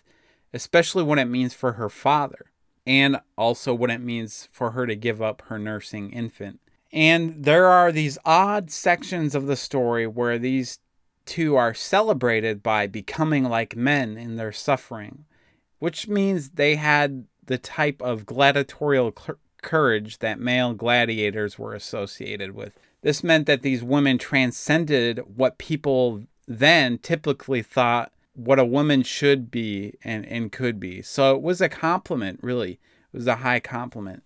especially 0.54 1.02
what 1.02 1.18
it 1.18 1.24
means 1.24 1.52
for 1.52 1.72
her 1.72 1.88
father, 1.88 2.52
and 2.86 3.20
also 3.36 3.74
what 3.74 3.90
it 3.90 4.00
means 4.00 4.48
for 4.52 4.70
her 4.70 4.86
to 4.86 4.94
give 4.94 5.20
up 5.20 5.42
her 5.48 5.58
nursing 5.58 6.12
infant. 6.12 6.60
And 6.92 7.44
there 7.44 7.66
are 7.66 7.92
these 7.92 8.18
odd 8.24 8.70
sections 8.70 9.34
of 9.34 9.46
the 9.46 9.56
story 9.56 10.06
where 10.06 10.38
these 10.38 10.78
two 11.26 11.56
are 11.56 11.74
celebrated 11.74 12.62
by 12.62 12.86
becoming 12.86 13.44
like 13.44 13.76
men 13.76 14.16
in 14.16 14.36
their 14.36 14.52
suffering, 14.52 15.26
which 15.78 16.08
means 16.08 16.50
they 16.50 16.76
had 16.76 17.26
the 17.44 17.58
type 17.58 18.00
of 18.00 18.24
gladiatorial 18.26 19.14
courage 19.62 20.18
that 20.18 20.40
male 20.40 20.72
gladiators 20.72 21.58
were 21.58 21.74
associated 21.74 22.52
with. 22.54 22.72
This 23.02 23.22
meant 23.22 23.46
that 23.46 23.62
these 23.62 23.82
women 23.82 24.18
transcended 24.18 25.20
what 25.36 25.58
people 25.58 26.24
then 26.46 26.98
typically 26.98 27.62
thought 27.62 28.12
what 28.34 28.58
a 28.58 28.64
woman 28.64 29.02
should 29.02 29.50
be 29.50 29.94
and, 30.04 30.24
and 30.26 30.52
could 30.52 30.78
be. 30.78 31.02
So 31.02 31.34
it 31.34 31.42
was 31.42 31.60
a 31.60 31.68
compliment, 31.68 32.38
really. 32.42 32.72
It 33.12 33.16
was 33.16 33.26
a 33.26 33.36
high 33.36 33.60
compliment. 33.60 34.22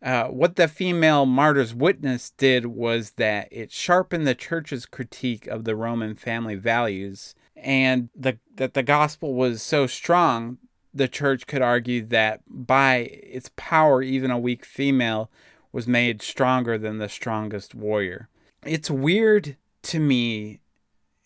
Uh, 0.00 0.28
what 0.28 0.56
the 0.56 0.68
female 0.68 1.26
martyr's 1.26 1.74
witness 1.74 2.30
did 2.30 2.66
was 2.66 3.12
that 3.12 3.48
it 3.50 3.72
sharpened 3.72 4.26
the 4.26 4.34
church's 4.34 4.86
critique 4.86 5.46
of 5.48 5.64
the 5.64 5.74
Roman 5.74 6.14
family 6.14 6.54
values, 6.54 7.34
and 7.56 8.08
the, 8.14 8.38
that 8.54 8.74
the 8.74 8.84
gospel 8.84 9.34
was 9.34 9.60
so 9.60 9.86
strong, 9.88 10.58
the 10.94 11.08
church 11.08 11.46
could 11.46 11.62
argue 11.62 12.04
that 12.06 12.42
by 12.46 12.96
its 13.22 13.50
power, 13.56 14.00
even 14.00 14.30
a 14.30 14.38
weak 14.38 14.64
female 14.64 15.30
was 15.72 15.86
made 15.86 16.22
stronger 16.22 16.78
than 16.78 16.98
the 16.98 17.08
strongest 17.08 17.74
warrior. 17.74 18.28
It's 18.64 18.90
weird 18.90 19.56
to 19.82 19.98
me. 19.98 20.60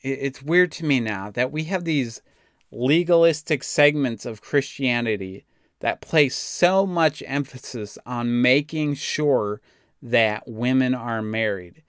It's 0.00 0.42
weird 0.42 0.72
to 0.72 0.85
me 0.85 0.98
now 0.98 1.30
that 1.30 1.52
we 1.52 1.64
have 1.64 1.85
these 1.85 2.22
legalistic 2.70 3.62
segments 3.62 4.26
of 4.26 4.40
Christianity 4.40 5.44
that 5.83 6.01
place 6.01 6.37
so 6.37 6.87
much 6.87 7.25
emphasis 7.27 7.99
on 8.07 8.40
making 8.40 8.95
sure 8.95 9.61
that 10.01 10.45
women 10.47 10.95
are 10.95 11.21
married. 11.21 11.83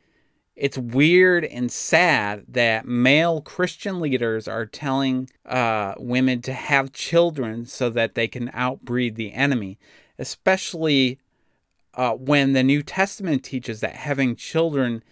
It's 0.56 0.80
weird 0.80 1.46
and 1.46 1.72
sad 1.72 2.46
that 2.48 2.88
male 2.88 3.40
Christian 3.42 4.00
leaders 4.00 4.48
are 4.48 4.66
telling 4.66 5.30
uh, 5.46 5.94
women 6.00 6.42
to 6.42 6.54
have 6.54 6.92
children 6.92 7.68
so 7.68 7.92
that 7.92 8.16
they 8.16 8.28
can 8.28 8.50
outbreed 8.54 9.16
the 9.16 9.32
enemy, 9.32 9.78
especially 10.18 11.20
uh, 11.94 12.14
when 12.14 12.54
the 12.54 12.64
New 12.64 12.82
Testament 12.82 13.44
teaches 13.44 13.80
that 13.82 13.96
having 13.96 14.36
children 14.36 15.04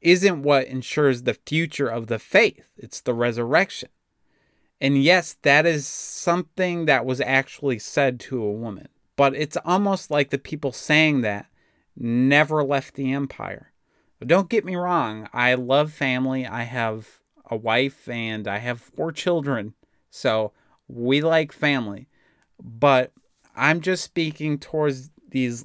isn't 0.00 0.42
what 0.42 0.66
ensures 0.68 1.22
the 1.22 1.34
future 1.34 1.88
of 1.88 2.06
the 2.06 2.18
faith, 2.18 2.64
it's 2.78 3.02
the 3.02 3.14
resurrection. 3.14 3.90
And 4.82 5.00
yes, 5.00 5.36
that 5.42 5.64
is 5.64 5.86
something 5.86 6.86
that 6.86 7.06
was 7.06 7.20
actually 7.20 7.78
said 7.78 8.18
to 8.18 8.42
a 8.42 8.50
woman. 8.50 8.88
But 9.14 9.32
it's 9.36 9.56
almost 9.64 10.10
like 10.10 10.30
the 10.30 10.38
people 10.38 10.72
saying 10.72 11.20
that 11.20 11.46
never 11.96 12.64
left 12.64 12.94
the 12.94 13.12
empire. 13.12 13.70
But 14.18 14.26
don't 14.26 14.48
get 14.48 14.64
me 14.64 14.74
wrong, 14.74 15.28
I 15.32 15.54
love 15.54 15.92
family. 15.92 16.44
I 16.44 16.64
have 16.64 17.20
a 17.48 17.54
wife 17.54 18.08
and 18.08 18.48
I 18.48 18.58
have 18.58 18.80
four 18.80 19.12
children. 19.12 19.74
So 20.10 20.50
we 20.88 21.20
like 21.20 21.52
family. 21.52 22.08
But 22.60 23.12
I'm 23.54 23.82
just 23.82 24.02
speaking 24.02 24.58
towards 24.58 25.10
these 25.28 25.64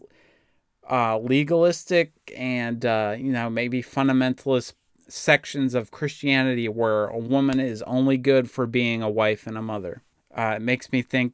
uh, 0.88 1.18
legalistic 1.18 2.12
and, 2.38 2.86
uh, 2.86 3.16
you 3.18 3.32
know, 3.32 3.50
maybe 3.50 3.82
fundamentalist 3.82 4.74
sections 5.08 5.74
of 5.74 5.92
Christianity 5.92 6.68
where 6.68 7.08
a 7.08 7.18
woman 7.18 7.60
is 7.60 7.82
only 7.84 8.18
good 8.18 8.50
for 8.50 8.66
being 8.66 9.02
a 9.02 9.10
wife 9.10 9.48
and 9.48 9.58
a 9.58 9.62
mother. 9.62 10.04
Uh, 10.36 10.56
it 10.58 10.62
makes 10.62 10.92
me 10.92 11.02
think, 11.02 11.34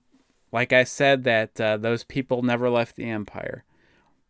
like 0.51 0.71
I 0.71 0.83
said, 0.83 1.23
that 1.23 1.59
uh, 1.59 1.77
those 1.77 2.03
people 2.03 2.41
never 2.41 2.69
left 2.69 2.95
the 2.95 3.09
empire. 3.09 3.63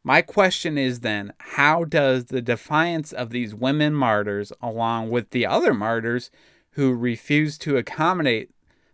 My 0.04 0.22
question 0.22 0.78
is 0.78 1.00
then 1.00 1.34
how 1.38 1.86
does 1.86 2.26
the 2.26 2.42
defiance 2.42 3.14
of 3.14 3.30
these 3.30 3.56
women 3.56 3.94
martyrs, 3.94 4.52
along 4.62 5.10
with 5.10 5.30
the 5.30 5.46
other 5.46 5.74
martyrs 5.74 6.30
who 6.72 6.94
refuse 6.94 7.58
to 7.60 7.78
accommodate 7.78 8.50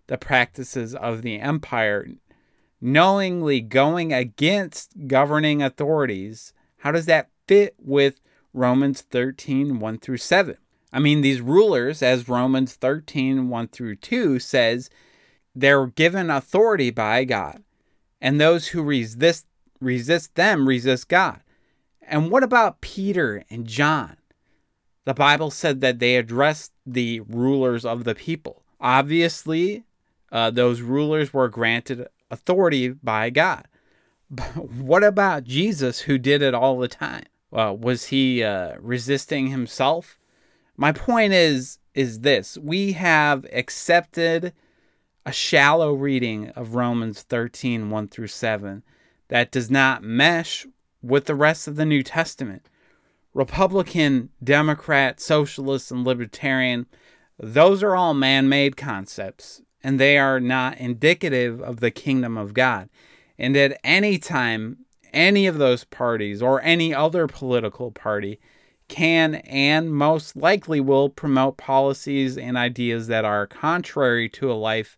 the 0.07 0.17
practices 0.17 0.93
of 0.95 1.21
the 1.21 1.39
empire, 1.39 2.07
knowingly 2.81 3.62
going 3.62 4.13
against 4.13 5.07
governing 5.07 5.62
authorities, 5.62 6.53
how 6.77 6.91
does 6.91 7.05
that 7.05 7.29
fit 7.47 7.75
with 7.79 8.19
Romans 8.60 9.02
13, 9.02 9.80
1 9.80 9.98
through 10.00 10.17
7. 10.17 10.58
I 10.91 11.00
mean, 11.00 11.22
these 11.22 11.39
rulers, 11.39 12.04
as 12.04 12.28
Romans 12.28 12.74
13, 12.74 13.48
1 13.48 13.67
through 13.69 13.95
2 13.95 14.39
says, 14.39 14.89
they're 15.56 15.88
given 15.88 16.30
authority 16.30 16.89
by 16.91 17.24
God. 17.24 17.63
And 18.22 18.39
those 18.39 18.67
who 18.67 18.84
resist 18.84 19.45
resist 19.80 20.36
them 20.36 20.67
resist 20.67 21.08
God. 21.08 21.39
And 22.02 22.30
what 22.30 22.43
about 22.43 22.82
Peter 22.82 23.45
and 23.50 23.65
John? 23.65 24.17
The 25.06 25.13
Bible 25.13 25.52
said 25.52 25.80
that 25.80 26.00
they 26.00 26.17
addressed 26.17 26.74
the 26.86 27.22
rulers 27.22 27.86
of 27.86 28.04
the 28.04 28.13
people. 28.13 28.63
Obviously, 28.82 29.86
uh, 30.34 30.52
those 30.52 30.82
rulers 30.82 31.34
were 31.34 31.48
granted 31.48 32.08
authority 32.30 32.89
by 32.89 33.30
God. 33.30 33.65
But 34.32 34.69
what 34.69 35.04
about 35.04 35.45
Jesus, 35.45 36.02
who 36.02 36.19
did 36.19 36.43
it 36.43 36.54
all 36.54 36.78
the 36.78 36.88
time? 36.88 37.26
Uh, 37.51 37.75
was 37.77 38.07
he 38.07 38.43
uh, 38.43 38.75
resisting 38.79 39.47
himself? 39.47 40.17
My 40.77 40.91
point 40.91 41.33
is 41.33 41.79
is 41.93 42.21
this: 42.21 42.57
we 42.57 42.93
have 42.93 43.45
accepted 43.51 44.53
a 45.25 45.31
shallow 45.31 45.93
reading 45.93 46.49
of 46.49 46.75
Romans 46.75 47.21
13 47.23 47.89
1 47.89 48.07
through 48.07 48.27
7 48.27 48.83
that 49.27 49.51
does 49.51 49.69
not 49.69 50.03
mesh 50.03 50.65
with 51.01 51.25
the 51.25 51.35
rest 51.35 51.67
of 51.67 51.75
the 51.75 51.85
New 51.85 52.03
Testament. 52.03 52.67
Republican, 53.33 54.29
Democrat, 54.43 55.19
Socialist, 55.19 55.91
and 55.91 56.03
Libertarian, 56.03 56.88
those 57.38 57.83
are 57.83 57.95
all 57.95 58.13
man 58.13 58.49
made 58.49 58.75
concepts, 58.75 59.62
and 59.83 59.99
they 59.99 60.17
are 60.17 60.39
not 60.39 60.77
indicative 60.77 61.62
of 61.62 61.79
the 61.79 61.91
kingdom 61.91 62.38
of 62.38 62.53
God. 62.53 62.89
And 63.38 63.55
at 63.55 63.79
any 63.83 64.17
time, 64.17 64.79
any 65.13 65.48
of 65.48 65.58
those 65.58 65.84
parties 65.84 66.41
or 66.41 66.62
any 66.62 66.93
other 66.93 67.28
political 67.28 67.91
party 67.91 68.39
can 68.89 69.36
and 69.36 69.93
most 69.93 70.36
likely 70.36 70.80
will 70.80 71.10
promote 71.10 71.58
policies 71.58 72.38
and 72.38 72.58
ideas 72.58 73.08
that 73.08 73.24
are 73.24 73.48
contrary 73.48 74.28
to 74.28 74.52
a 74.52 74.54
life 74.54 74.98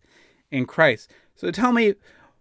in 0.50 0.66
Christ. 0.66 1.10
So 1.36 1.50
tell 1.50 1.72
me, 1.72 1.94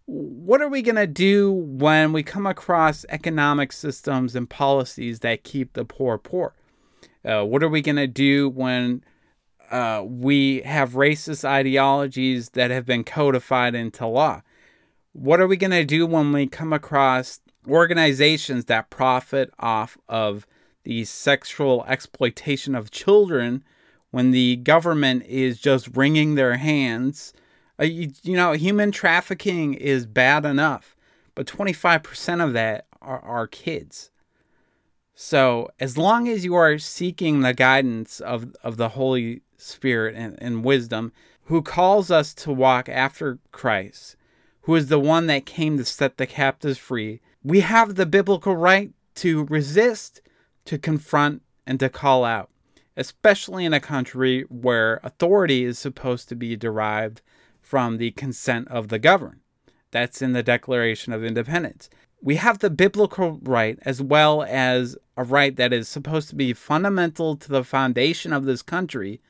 what 0.06 0.62
are 0.62 0.68
we 0.68 0.82
going 0.82 0.96
to 0.96 1.08
do 1.08 1.52
when 1.52 2.12
we 2.12 2.24
come 2.24 2.48
across 2.48 3.06
economic 3.10 3.72
systems 3.72 4.36
and 4.36 4.50
policies 4.50 5.20
that 5.20 5.44
keep 5.44 5.74
the 5.74 5.86
poor 5.86 6.18
poor? 6.18 6.54
Uh, 7.24 7.44
what 7.44 7.62
are 7.62 7.70
we 7.70 7.82
going 7.82 7.98
to 7.98 8.08
do 8.08 8.50
when 8.50 9.04
uh, 9.70 10.04
we 10.06 10.62
have 10.62 10.92
racist 10.92 11.46
ideologies 11.46 12.50
that 12.50 12.72
have 12.72 12.86
been 12.86 13.04
codified 13.04 13.76
into 13.76 14.06
law? 14.08 14.42
What 15.14 15.40
are 15.40 15.48
we 15.48 15.58
going 15.58 15.72
to 15.72 15.86
do 15.86 16.06
when 16.08 16.32
we 16.32 16.48
come 16.48 16.74
across 16.74 17.40
organizations 17.68 18.66
that 18.66 18.90
profit 18.90 19.54
off 19.60 19.98
of 20.10 20.48
the 20.84 21.06
sexual 21.06 21.86
exploitation 21.88 22.76
of 22.76 22.92
children 22.92 23.64
when 24.10 24.32
the 24.32 24.58
government 24.58 25.24
is 25.26 25.60
just 25.60 25.96
wringing 25.96 26.36
their 26.36 26.58
hands? 26.58 27.34
Uh, 27.80 27.86
you, 27.86 28.12
you, 28.24 28.36
know, 28.36 28.54
human 28.54 28.92
trafficking 28.92 29.74
is 29.74 30.06
bad 30.06 30.46
enough, 30.46 30.96
but 31.36 31.48
25% 31.48 32.44
of 32.44 32.54
that 32.54 32.86
are, 33.02 33.20
are 33.20 33.48
kids. 33.48 34.12
So, 35.14 35.70
as 35.80 35.98
long 35.98 36.28
as 36.28 36.46
you 36.46 36.56
are 36.56 36.80
seeking 36.80 37.42
the 37.42 37.54
guidance 37.54 38.20
of, 38.20 38.56
of 38.64 38.78
the 38.78 38.90
Holy 38.90 39.42
Spirit 39.58 40.16
and, 40.16 40.36
and 40.42 40.64
wisdom, 40.64 41.12
who 41.46 41.62
calls 41.62 42.10
us 42.10 42.34
to 42.34 42.52
walk 42.52 42.90
after 42.90 43.38
Christ, 43.52 44.16
who 44.62 44.76
is 44.76 44.88
the 44.88 45.00
one 45.00 45.28
that 45.28 45.46
came 45.46 45.78
to 45.78 45.86
set 45.86 46.18
the 46.18 46.26
captives 46.26 46.78
free, 46.78 47.20
we 47.44 47.62
have 47.62 47.96
the 47.96 48.06
biblical 48.06 48.56
right 48.56 48.92
to 49.16 49.46
resist, 49.46 50.22
to 50.66 50.78
confront, 50.78 51.42
and 51.66 51.80
to 51.80 51.90
call 51.90 52.24
out, 52.24 52.50
especially 52.96 53.66
in 53.66 53.74
a 53.74 53.80
country 53.80 54.46
where 54.50 55.00
authority 55.04 55.64
is 55.64 55.80
supposed 55.80 56.30
to 56.30 56.36
be 56.36 56.56
derived 56.56 57.22
from 57.62 57.98
the 57.98 58.12
consent 58.12 58.68
of 58.68 58.90
the 58.90 59.00
governed. 59.00 59.40
That's 59.92 60.22
in 60.22 60.34
the 60.34 60.44
Declaration 60.44 61.14
of 61.14 61.24
Independence. 61.24 61.90
We 62.22 62.36
have 62.36 62.60
the 62.60 62.70
biblical 62.70 63.40
right 63.42 63.80
as 63.82 64.02
well 64.02 64.44
as 64.44 64.96
a 65.18 65.24
right 65.24 65.56
that 65.56 65.74
is 65.74 65.88
supposed 65.88 66.30
to 66.30 66.36
be 66.36 66.54
fundamental 66.54 67.36
to 67.36 67.50
the 67.50 67.64
foundation 67.64 68.32
of 68.32 68.46
this 68.46 68.62
country 68.62 69.22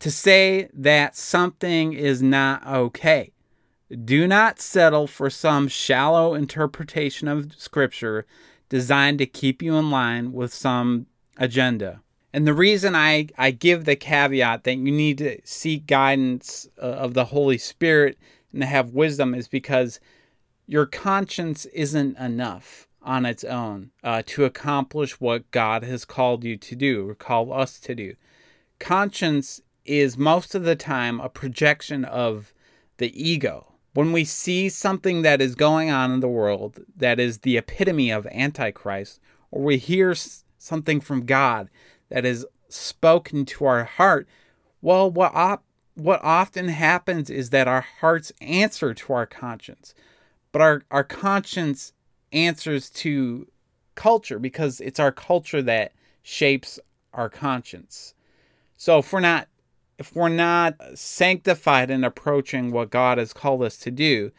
to 0.00 0.10
say 0.10 0.68
that 0.74 1.16
something 1.16 1.92
is 1.92 2.20
not 2.22 2.66
okay. 2.66 3.32
Do 3.92 4.26
not 4.26 4.60
settle 4.60 5.06
for 5.06 5.28
some 5.28 5.68
shallow 5.68 6.34
interpretation 6.34 7.28
of 7.28 7.54
Scripture 7.56 8.26
designed 8.68 9.18
to 9.18 9.26
keep 9.26 9.60
you 9.60 9.76
in 9.76 9.90
line 9.90 10.32
with 10.32 10.54
some 10.54 11.06
agenda. 11.36 12.00
And 12.32 12.46
the 12.46 12.54
reason 12.54 12.94
I, 12.96 13.28
I 13.36 13.50
give 13.50 13.84
the 13.84 13.96
caveat 13.96 14.64
that 14.64 14.76
you 14.76 14.90
need 14.90 15.18
to 15.18 15.38
seek 15.44 15.86
guidance 15.86 16.66
uh, 16.80 16.86
of 16.86 17.12
the 17.12 17.26
Holy 17.26 17.58
Spirit 17.58 18.18
and 18.52 18.62
to 18.62 18.66
have 18.66 18.94
wisdom 18.94 19.34
is 19.34 19.48
because 19.48 20.00
your 20.66 20.86
conscience 20.86 21.66
isn't 21.66 22.16
enough 22.18 22.88
on 23.02 23.26
its 23.26 23.44
own 23.44 23.90
uh, 24.02 24.22
to 24.24 24.46
accomplish 24.46 25.20
what 25.20 25.50
God 25.50 25.82
has 25.84 26.06
called 26.06 26.44
you 26.44 26.56
to 26.56 26.74
do 26.74 27.08
or 27.10 27.14
called 27.14 27.50
us 27.52 27.78
to 27.80 27.94
do. 27.94 28.14
Conscience 28.78 29.60
is 29.84 30.16
most 30.16 30.54
of 30.54 30.62
the 30.64 30.76
time 30.76 31.20
a 31.20 31.28
projection 31.28 32.04
of 32.06 32.54
the 32.96 33.12
ego. 33.22 33.71
When 33.94 34.12
we 34.12 34.24
see 34.24 34.68
something 34.68 35.22
that 35.22 35.42
is 35.42 35.54
going 35.54 35.90
on 35.90 36.12
in 36.12 36.20
the 36.20 36.28
world 36.28 36.80
that 36.96 37.20
is 37.20 37.38
the 37.38 37.58
epitome 37.58 38.10
of 38.10 38.26
Antichrist, 38.26 39.20
or 39.50 39.62
we 39.62 39.76
hear 39.76 40.14
something 40.58 41.00
from 41.00 41.26
God 41.26 41.68
that 42.08 42.24
is 42.24 42.46
spoken 42.68 43.44
to 43.44 43.66
our 43.66 43.84
heart, 43.84 44.26
well, 44.80 45.10
what 45.10 45.34
op- 45.34 45.64
what 45.94 46.20
often 46.24 46.68
happens 46.68 47.28
is 47.28 47.50
that 47.50 47.68
our 47.68 47.84
hearts 48.00 48.32
answer 48.40 48.94
to 48.94 49.12
our 49.12 49.26
conscience, 49.26 49.94
but 50.50 50.62
our, 50.62 50.82
our 50.90 51.04
conscience 51.04 51.92
answers 52.32 52.88
to 52.88 53.46
culture 53.94 54.38
because 54.38 54.80
it's 54.80 54.98
our 54.98 55.12
culture 55.12 55.60
that 55.60 55.92
shapes 56.22 56.80
our 57.12 57.28
conscience. 57.28 58.14
So 58.76 58.98
if 58.98 59.12
we're 59.12 59.20
not 59.20 59.48
if 60.02 60.16
we're 60.16 60.28
not 60.28 60.74
sanctified 60.94 61.88
in 61.88 62.02
approaching 62.02 62.72
what 62.72 62.90
God 62.90 63.18
has 63.18 63.32
called 63.32 63.62
us 63.62 63.76
to 63.78 63.90
do, 63.92 64.32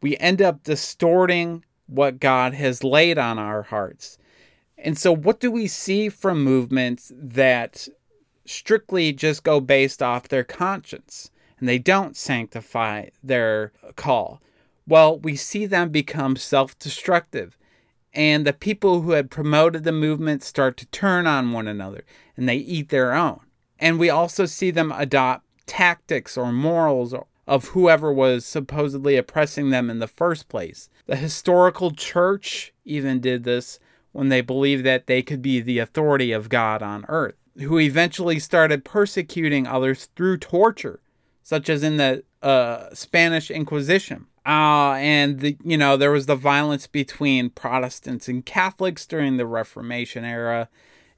we 0.00 0.16
end 0.16 0.40
up 0.40 0.64
distorting 0.64 1.66
what 1.86 2.18
God 2.18 2.54
has 2.54 2.82
laid 2.82 3.18
on 3.18 3.38
our 3.38 3.60
hearts. 3.60 4.16
And 4.78 4.96
so, 4.96 5.14
what 5.14 5.38
do 5.38 5.50
we 5.50 5.66
see 5.66 6.08
from 6.08 6.42
movements 6.42 7.12
that 7.14 7.88
strictly 8.46 9.12
just 9.12 9.44
go 9.44 9.60
based 9.60 10.02
off 10.02 10.28
their 10.28 10.44
conscience 10.44 11.30
and 11.58 11.68
they 11.68 11.78
don't 11.78 12.16
sanctify 12.16 13.08
their 13.22 13.72
call? 13.96 14.40
Well, 14.88 15.18
we 15.18 15.36
see 15.36 15.66
them 15.66 15.90
become 15.90 16.36
self 16.36 16.78
destructive. 16.78 17.58
And 18.14 18.46
the 18.46 18.54
people 18.54 19.02
who 19.02 19.10
had 19.10 19.30
promoted 19.30 19.84
the 19.84 19.92
movement 19.92 20.42
start 20.42 20.78
to 20.78 20.86
turn 20.86 21.26
on 21.26 21.52
one 21.52 21.68
another 21.68 22.04
and 22.34 22.48
they 22.48 22.56
eat 22.56 22.88
their 22.88 23.12
own. 23.12 23.40
And 23.82 23.98
we 23.98 24.08
also 24.08 24.46
see 24.46 24.70
them 24.70 24.92
adopt 24.92 25.44
tactics 25.66 26.38
or 26.38 26.52
morals 26.52 27.16
of 27.48 27.64
whoever 27.70 28.12
was 28.12 28.46
supposedly 28.46 29.16
oppressing 29.16 29.70
them 29.70 29.90
in 29.90 29.98
the 29.98 30.06
first 30.06 30.48
place. 30.48 30.88
The 31.06 31.16
historical 31.16 31.90
church 31.90 32.72
even 32.84 33.20
did 33.20 33.42
this 33.42 33.80
when 34.12 34.28
they 34.28 34.40
believed 34.40 34.84
that 34.86 35.08
they 35.08 35.20
could 35.20 35.42
be 35.42 35.60
the 35.60 35.80
authority 35.80 36.30
of 36.30 36.48
God 36.48 36.80
on 36.80 37.04
earth, 37.08 37.34
who 37.58 37.80
eventually 37.80 38.38
started 38.38 38.84
persecuting 38.84 39.66
others 39.66 40.08
through 40.14 40.36
torture, 40.36 41.00
such 41.42 41.68
as 41.68 41.82
in 41.82 41.96
the 41.96 42.22
uh, 42.40 42.94
Spanish 42.94 43.50
Inquisition. 43.50 44.26
Uh, 44.46 44.94
and 44.98 45.40
the, 45.40 45.56
you 45.64 45.76
know 45.76 45.96
there 45.96 46.12
was 46.12 46.26
the 46.26 46.36
violence 46.36 46.86
between 46.86 47.50
Protestants 47.50 48.28
and 48.28 48.46
Catholics 48.46 49.06
during 49.06 49.38
the 49.38 49.46
Reformation 49.46 50.24
era, 50.24 50.68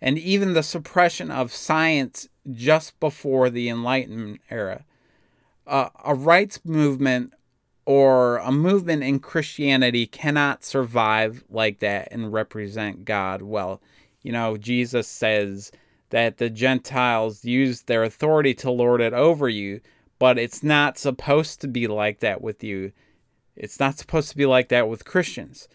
and 0.05 0.19
even 0.19 0.53
the 0.53 0.63
suppression 0.63 1.31
of 1.31 1.51
science 1.51 2.29
just 2.53 3.01
before 3.01 3.49
the 3.49 3.71
Enlightenment 3.71 4.39
era. 4.51 4.85
Uh, 5.67 5.89
a 6.05 6.15
rights 6.15 6.61
movement 6.63 7.33
or 7.87 8.37
a 8.37 8.53
movement 8.53 9.03
in 9.03 9.19
Christianity 9.19 10.07
cannot 10.07 10.63
survive 10.63 11.43
like 11.49 11.79
that 11.79 12.09
and 12.11 12.35
represent 12.35 13.07
God 13.07 13.41
well. 13.41 13.81
You 14.23 14.33
know, 14.33 14.59
Jesus 14.59 15.09
says 15.09 15.73
that 16.11 16.37
the 16.37 16.51
Gentiles 16.51 17.43
use 17.47 17.81
their 17.81 18.05
authority 18.05 18.53
to 18.57 18.71
lord 18.71 19.01
it 19.01 19.15
over 19.15 19.49
you, 19.49 19.81
but 20.19 20.39
it's 20.39 20.63
not 20.63 20.99
supposed 20.99 21.63
to 21.63 21.67
be 21.67 21.87
like 21.87 22.21
that 22.21 22.43
with 22.43 22.63
you. 22.63 22.93
It's 23.57 23.81
not 23.81 23.97
supposed 23.97 24.29
to 24.33 24.37
be 24.37 24.45
like 24.45 24.69
that 24.69 24.87
with 24.87 25.07
Christians. 25.07 25.67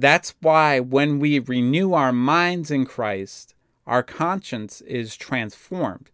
That's 0.00 0.34
why 0.40 0.80
when 0.80 1.18
we 1.18 1.38
renew 1.40 1.92
our 1.92 2.10
minds 2.10 2.70
in 2.70 2.86
Christ, 2.86 3.54
our 3.86 4.02
conscience 4.02 4.80
is 4.80 5.14
transformed. 5.14 6.10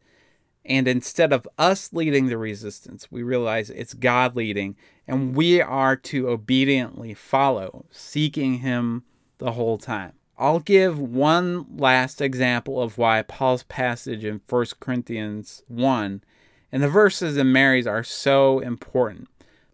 And 0.65 0.89
instead 0.89 1.33
of 1.33 1.47
us 1.57 1.93
leading 1.93 2.27
the 2.27 2.37
resistance, 2.37 3.13
we 3.13 3.23
realize 3.23 3.71
it's 3.71 3.95
God 3.95 4.35
leading, 4.35 4.75
and 5.07 5.37
we 5.37 5.61
are 5.61 5.95
to 5.95 6.29
obediently 6.29 7.15
follow, 7.15 7.85
seeking 7.93 8.59
Him 8.59 9.05
the 9.39 9.53
whole 9.53 9.79
time. 9.79 10.15
I'll 10.37 10.59
give 10.59 10.99
one 10.99 11.67
last 11.77 12.21
example 12.21 12.83
of 12.83 12.99
why 12.99 13.23
Paul's 13.23 13.63
passage 13.63 14.25
in 14.25 14.41
1 14.49 14.67
Corinthians 14.81 15.63
1 15.69 16.25
and 16.73 16.83
the 16.83 16.89
verses 16.89 17.37
in 17.37 17.53
Mary's 17.53 17.87
are 17.87 18.03
so 18.03 18.59
important. 18.59 19.29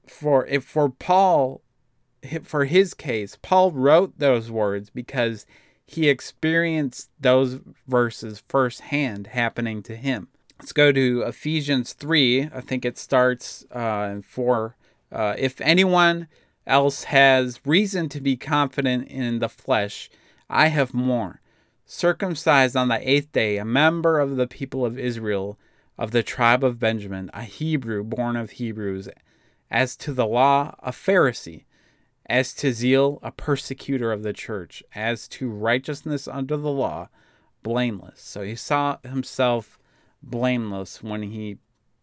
For 0.06 0.44
if 0.46 0.64
for 0.64 0.90
Paul 0.90 1.62
for 2.44 2.64
his 2.64 2.94
case, 2.94 3.36
Paul 3.40 3.72
wrote 3.72 4.18
those 4.18 4.50
words 4.50 4.90
because 4.90 5.46
he 5.84 6.08
experienced 6.08 7.10
those 7.20 7.60
verses 7.86 8.42
firsthand 8.48 9.28
happening 9.28 9.82
to 9.84 9.96
him. 9.96 10.28
Let's 10.58 10.72
go 10.72 10.92
to 10.92 11.22
Ephesians 11.22 11.92
3. 11.92 12.50
I 12.54 12.60
think 12.60 12.84
it 12.84 12.96
starts 12.96 13.66
uh, 13.74 14.08
in 14.12 14.22
4. 14.22 14.76
Uh, 15.10 15.34
if 15.36 15.60
anyone 15.60 16.28
else 16.66 17.04
has 17.04 17.60
reason 17.66 18.08
to 18.10 18.20
be 18.20 18.36
confident 18.36 19.08
in 19.08 19.40
the 19.40 19.48
flesh, 19.48 20.08
I 20.48 20.68
have 20.68 20.94
more. 20.94 21.40
Circumcised 21.84 22.76
on 22.76 22.88
the 22.88 23.08
eighth 23.10 23.32
day, 23.32 23.58
a 23.58 23.64
member 23.64 24.20
of 24.20 24.36
the 24.36 24.46
people 24.46 24.86
of 24.86 24.98
Israel, 24.98 25.58
of 25.98 26.12
the 26.12 26.22
tribe 26.22 26.62
of 26.62 26.78
Benjamin, 26.78 27.30
a 27.34 27.42
Hebrew 27.42 28.04
born 28.04 28.36
of 28.36 28.52
Hebrews, 28.52 29.08
as 29.70 29.96
to 29.96 30.12
the 30.12 30.26
law, 30.26 30.74
a 30.78 30.92
Pharisee, 30.92 31.64
as 32.32 32.54
to 32.54 32.72
zeal, 32.72 33.18
a 33.22 33.30
persecutor 33.30 34.10
of 34.10 34.22
the 34.22 34.32
church, 34.32 34.82
as 34.94 35.28
to 35.28 35.50
righteousness 35.50 36.26
under 36.26 36.56
the 36.56 36.70
law, 36.70 37.10
blameless. 37.62 38.22
So 38.22 38.40
he 38.40 38.54
saw 38.54 38.96
himself 39.04 39.78
blameless 40.22 41.02
when 41.02 41.24
he 41.24 41.58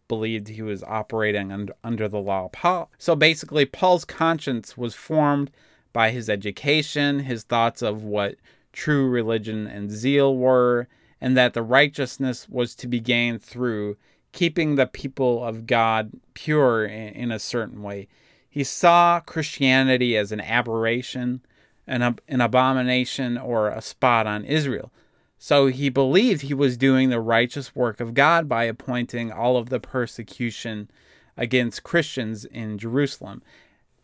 believed 0.06 0.46
he 0.46 0.62
was 0.62 0.84
operating 0.84 1.50
under, 1.50 1.74
under 1.82 2.06
the 2.06 2.20
law. 2.20 2.48
Paul, 2.52 2.88
so 2.96 3.16
basically, 3.16 3.66
Paul's 3.66 4.04
conscience 4.04 4.76
was 4.76 4.94
formed 4.94 5.50
by 5.92 6.10
his 6.10 6.30
education, 6.30 7.18
his 7.18 7.42
thoughts 7.42 7.82
of 7.82 8.04
what 8.04 8.36
true 8.72 9.08
religion 9.08 9.66
and 9.66 9.90
zeal 9.90 10.36
were, 10.36 10.86
and 11.20 11.36
that 11.36 11.54
the 11.54 11.62
righteousness 11.62 12.48
was 12.48 12.76
to 12.76 12.86
be 12.86 13.00
gained 13.00 13.42
through 13.42 13.96
keeping 14.30 14.76
the 14.76 14.86
people 14.86 15.44
of 15.44 15.66
God 15.66 16.12
pure 16.34 16.84
in, 16.84 17.08
in 17.14 17.32
a 17.32 17.40
certain 17.40 17.82
way. 17.82 18.06
He 18.50 18.64
saw 18.64 19.20
Christianity 19.20 20.16
as 20.16 20.32
an 20.32 20.40
aberration, 20.40 21.40
an, 21.86 22.18
an 22.28 22.40
abomination, 22.40 23.38
or 23.38 23.68
a 23.68 23.80
spot 23.80 24.26
on 24.26 24.44
Israel. 24.44 24.92
So 25.38 25.68
he 25.68 25.88
believed 25.88 26.42
he 26.42 26.52
was 26.52 26.76
doing 26.76 27.08
the 27.08 27.20
righteous 27.20 27.74
work 27.74 28.00
of 28.00 28.12
God 28.12 28.48
by 28.48 28.64
appointing 28.64 29.32
all 29.32 29.56
of 29.56 29.70
the 29.70 29.80
persecution 29.80 30.90
against 31.36 31.84
Christians 31.84 32.44
in 32.44 32.76
Jerusalem. 32.76 33.42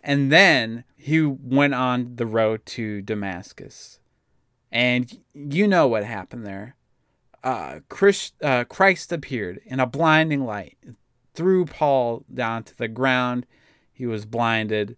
And 0.02 0.32
then 0.32 0.84
he 0.96 1.20
went 1.20 1.74
on 1.74 2.14
the 2.14 2.24
road 2.24 2.64
to 2.66 3.02
Damascus. 3.02 3.98
And 4.70 5.20
you 5.34 5.66
know 5.66 5.88
what 5.88 6.04
happened 6.04 6.46
there. 6.46 6.76
Uh, 7.42 7.80
Christ, 7.88 8.34
uh, 8.42 8.64
Christ 8.64 9.12
appeared 9.12 9.60
in 9.66 9.80
a 9.80 9.86
blinding 9.86 10.44
light, 10.44 10.78
threw 11.34 11.64
Paul 11.64 12.24
down 12.32 12.62
to 12.64 12.78
the 12.78 12.88
ground. 12.88 13.44
He 13.96 14.06
was 14.06 14.26
blinded. 14.26 14.96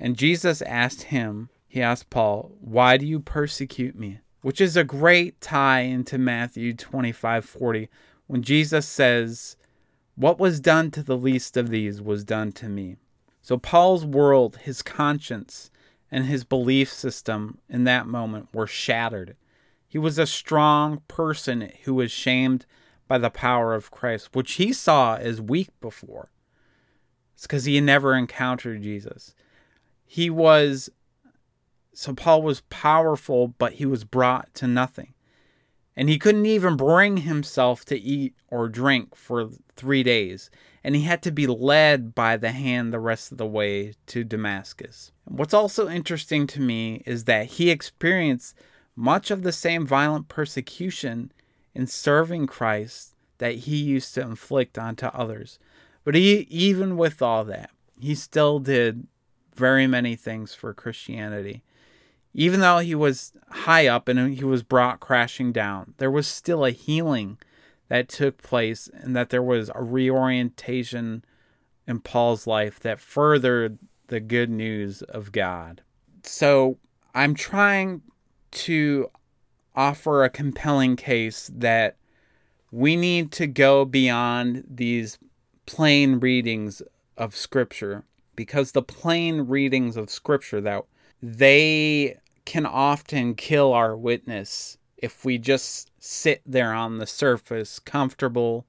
And 0.00 0.16
Jesus 0.16 0.62
asked 0.62 1.04
him, 1.04 1.50
he 1.66 1.82
asked 1.82 2.10
Paul, 2.10 2.56
Why 2.60 2.96
do 2.96 3.06
you 3.06 3.20
persecute 3.20 3.94
me? 3.94 4.20
which 4.42 4.60
is 4.60 4.76
a 4.76 4.84
great 4.84 5.40
tie 5.40 5.80
into 5.80 6.16
Matthew 6.16 6.72
25:40 6.72 7.88
when 8.26 8.42
Jesus 8.42 8.86
says, 8.86 9.56
"What 10.14 10.38
was 10.38 10.60
done 10.60 10.90
to 10.92 11.02
the 11.02 11.16
least 11.16 11.56
of 11.56 11.70
these 11.70 12.00
was 12.00 12.24
done 12.24 12.52
to 12.52 12.68
me." 12.68 12.96
So 13.42 13.58
Paul's 13.58 14.04
world, 14.04 14.58
his 14.58 14.82
conscience, 14.82 15.70
and 16.10 16.26
his 16.26 16.44
belief 16.44 16.92
system 16.92 17.58
in 17.68 17.84
that 17.84 18.06
moment 18.06 18.54
were 18.54 18.66
shattered. 18.66 19.36
He 19.86 19.98
was 19.98 20.18
a 20.18 20.26
strong 20.26 21.02
person 21.08 21.72
who 21.84 21.94
was 21.94 22.10
shamed 22.10 22.66
by 23.06 23.18
the 23.18 23.30
power 23.30 23.74
of 23.74 23.90
Christ, 23.90 24.34
which 24.34 24.52
he 24.52 24.72
saw 24.72 25.16
as 25.16 25.40
weak 25.40 25.68
before. 25.80 26.30
It's 27.38 27.46
because 27.46 27.66
he 27.66 27.76
had 27.76 27.84
never 27.84 28.16
encountered 28.16 28.82
Jesus. 28.82 29.32
He 30.04 30.28
was 30.28 30.90
so 31.92 32.12
Paul 32.12 32.42
was 32.42 32.62
powerful, 32.62 33.54
but 33.58 33.74
he 33.74 33.86
was 33.86 34.02
brought 34.02 34.52
to 34.54 34.66
nothing. 34.66 35.14
And 35.94 36.08
he 36.08 36.18
couldn't 36.18 36.46
even 36.46 36.76
bring 36.76 37.18
himself 37.18 37.84
to 37.84 37.96
eat 37.96 38.34
or 38.48 38.68
drink 38.68 39.14
for 39.14 39.50
three 39.76 40.02
days. 40.02 40.50
And 40.82 40.96
he 40.96 41.02
had 41.02 41.22
to 41.22 41.30
be 41.30 41.46
led 41.46 42.12
by 42.12 42.36
the 42.36 42.50
hand 42.50 42.92
the 42.92 42.98
rest 42.98 43.30
of 43.30 43.38
the 43.38 43.46
way 43.46 43.94
to 44.06 44.24
Damascus. 44.24 45.12
What's 45.24 45.54
also 45.54 45.88
interesting 45.88 46.48
to 46.48 46.60
me 46.60 47.04
is 47.06 47.22
that 47.24 47.46
he 47.46 47.70
experienced 47.70 48.56
much 48.96 49.30
of 49.30 49.44
the 49.44 49.52
same 49.52 49.86
violent 49.86 50.26
persecution 50.26 51.30
in 51.72 51.86
serving 51.86 52.48
Christ 52.48 53.14
that 53.38 53.54
he 53.54 53.76
used 53.76 54.12
to 54.14 54.22
inflict 54.22 54.76
onto 54.76 55.06
others. 55.06 55.60
But 56.08 56.14
he, 56.14 56.46
even 56.48 56.96
with 56.96 57.20
all 57.20 57.44
that, 57.44 57.68
he 58.00 58.14
still 58.14 58.60
did 58.60 59.06
very 59.54 59.86
many 59.86 60.16
things 60.16 60.54
for 60.54 60.72
Christianity. 60.72 61.62
Even 62.32 62.60
though 62.60 62.78
he 62.78 62.94
was 62.94 63.34
high 63.50 63.88
up 63.88 64.08
and 64.08 64.34
he 64.34 64.42
was 64.42 64.62
brought 64.62 65.00
crashing 65.00 65.52
down, 65.52 65.92
there 65.98 66.10
was 66.10 66.26
still 66.26 66.64
a 66.64 66.70
healing 66.70 67.36
that 67.88 68.08
took 68.08 68.42
place 68.42 68.88
and 68.94 69.14
that 69.14 69.28
there 69.28 69.42
was 69.42 69.70
a 69.74 69.82
reorientation 69.82 71.26
in 71.86 72.00
Paul's 72.00 72.46
life 72.46 72.80
that 72.80 73.00
furthered 73.00 73.78
the 74.06 74.18
good 74.18 74.48
news 74.48 75.02
of 75.02 75.30
God. 75.30 75.82
So 76.22 76.78
I'm 77.14 77.34
trying 77.34 78.00
to 78.52 79.10
offer 79.76 80.24
a 80.24 80.30
compelling 80.30 80.96
case 80.96 81.50
that 81.54 81.96
we 82.70 82.96
need 82.96 83.30
to 83.32 83.46
go 83.46 83.84
beyond 83.84 84.64
these 84.70 85.18
plain 85.68 86.18
readings 86.18 86.80
of 87.18 87.36
Scripture 87.36 88.02
because 88.34 88.72
the 88.72 88.82
plain 88.82 89.42
readings 89.42 89.98
of 89.98 90.08
Scripture 90.08 90.62
that 90.62 90.82
they 91.22 92.16
can 92.46 92.64
often 92.64 93.34
kill 93.34 93.74
our 93.74 93.94
witness 93.94 94.78
if 94.96 95.26
we 95.26 95.36
just 95.36 95.90
sit 95.98 96.40
there 96.46 96.72
on 96.72 96.96
the 96.96 97.06
surface, 97.06 97.78
comfortable 97.78 98.64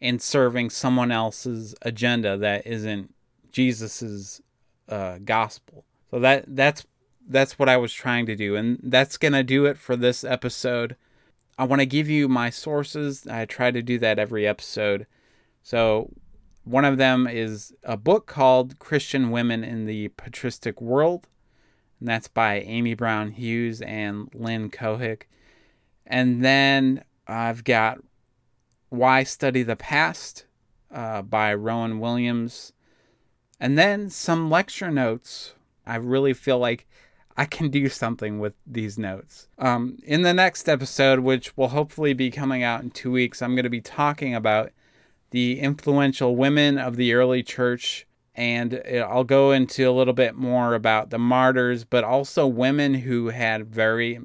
in 0.00 0.18
serving 0.18 0.70
someone 0.70 1.12
else's 1.12 1.74
agenda 1.82 2.38
that 2.38 2.66
isn't 2.66 3.14
Jesus's 3.52 4.40
uh, 4.88 5.18
gospel. 5.22 5.84
So 6.10 6.20
that 6.20 6.44
that's 6.48 6.86
that's 7.28 7.58
what 7.58 7.68
I 7.68 7.76
was 7.76 7.92
trying 7.92 8.24
to 8.26 8.34
do, 8.34 8.56
and 8.56 8.80
that's 8.82 9.18
gonna 9.18 9.42
do 9.42 9.66
it 9.66 9.76
for 9.76 9.94
this 9.94 10.24
episode. 10.24 10.96
I 11.58 11.64
want 11.64 11.80
to 11.80 11.86
give 11.86 12.08
you 12.08 12.28
my 12.28 12.48
sources. 12.48 13.26
I 13.26 13.44
try 13.44 13.70
to 13.70 13.82
do 13.82 13.98
that 13.98 14.18
every 14.18 14.46
episode. 14.46 15.06
So 15.62 16.10
one 16.64 16.84
of 16.84 16.98
them 16.98 17.26
is 17.26 17.74
a 17.82 17.96
book 17.96 18.26
called 18.26 18.78
Christian 18.78 19.30
Women 19.30 19.64
in 19.64 19.86
the 19.86 20.08
Patristic 20.08 20.80
World 20.80 21.26
and 22.00 22.08
that's 22.08 22.28
by 22.28 22.60
Amy 22.60 22.94
Brown 22.94 23.32
Hughes 23.32 23.82
and 23.82 24.30
Lynn 24.34 24.70
Cohick. 24.70 25.24
And 26.06 26.42
then 26.44 27.04
I've 27.28 27.62
got 27.62 27.98
Why 28.88 29.22
Study 29.22 29.62
the 29.62 29.76
Past 29.76 30.46
uh, 30.90 31.22
by 31.22 31.54
Rowan 31.54 32.00
Williams. 32.00 32.72
And 33.60 33.78
then 33.78 34.08
some 34.08 34.50
lecture 34.50 34.90
notes. 34.90 35.52
I 35.86 35.96
really 35.96 36.32
feel 36.32 36.58
like 36.58 36.86
I 37.36 37.44
can 37.44 37.68
do 37.68 37.88
something 37.90 38.38
with 38.38 38.54
these 38.66 38.98
notes. 38.98 39.48
Um, 39.58 39.98
in 40.02 40.22
the 40.22 40.34
next 40.34 40.68
episode, 40.68 41.20
which 41.20 41.56
will 41.56 41.68
hopefully 41.68 42.14
be 42.14 42.30
coming 42.30 42.62
out 42.62 42.82
in 42.82 42.90
two 42.90 43.12
weeks, 43.12 43.42
I'm 43.42 43.54
going 43.54 43.64
to 43.64 43.70
be 43.70 43.82
talking 43.82 44.34
about 44.34 44.72
the 45.30 45.60
influential 45.60 46.36
women 46.36 46.78
of 46.78 46.96
the 46.96 47.14
early 47.14 47.42
church 47.42 48.06
and 48.34 48.80
I'll 49.06 49.24
go 49.24 49.50
into 49.50 49.88
a 49.88 49.92
little 49.92 50.14
bit 50.14 50.34
more 50.34 50.74
about 50.74 51.10
the 51.10 51.18
martyrs, 51.18 51.84
but 51.84 52.04
also 52.04 52.46
women 52.46 52.94
who 52.94 53.28
had 53.28 53.66
very 53.66 54.20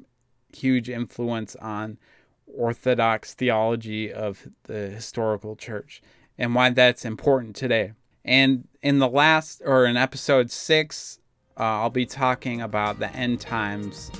huge 0.56 0.88
influence 0.88 1.54
on 1.56 1.98
Orthodox 2.46 3.34
theology 3.34 4.12
of 4.12 4.48
the 4.64 4.88
historical 4.88 5.56
church 5.56 6.00
and 6.38 6.54
why 6.54 6.70
that's 6.70 7.04
important 7.04 7.56
today. 7.56 7.92
And 8.24 8.66
in 8.82 8.98
the 8.98 9.08
last, 9.08 9.62
or 9.64 9.84
in 9.84 9.96
episode 9.96 10.50
six, 10.50 11.18
uh, 11.58 11.62
I'll 11.62 11.90
be 11.90 12.06
talking 12.06 12.60
about 12.60 12.98
the 12.98 13.14
end 13.14 13.40
times 13.40 14.10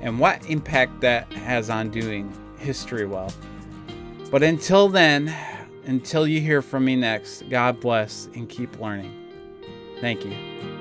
and 0.00 0.18
what 0.18 0.48
impact 0.48 1.00
that 1.00 1.32
has 1.32 1.70
on 1.70 1.90
doing 1.90 2.32
history 2.58 3.06
well. 3.06 3.32
But 4.30 4.42
until 4.42 4.88
then, 4.88 5.34
until 5.88 6.26
you 6.26 6.40
hear 6.40 6.62
from 6.62 6.84
me 6.84 6.94
next, 6.94 7.48
God 7.48 7.80
bless 7.80 8.28
and 8.34 8.48
keep 8.48 8.78
learning. 8.78 9.12
Thank 10.00 10.24
you. 10.24 10.77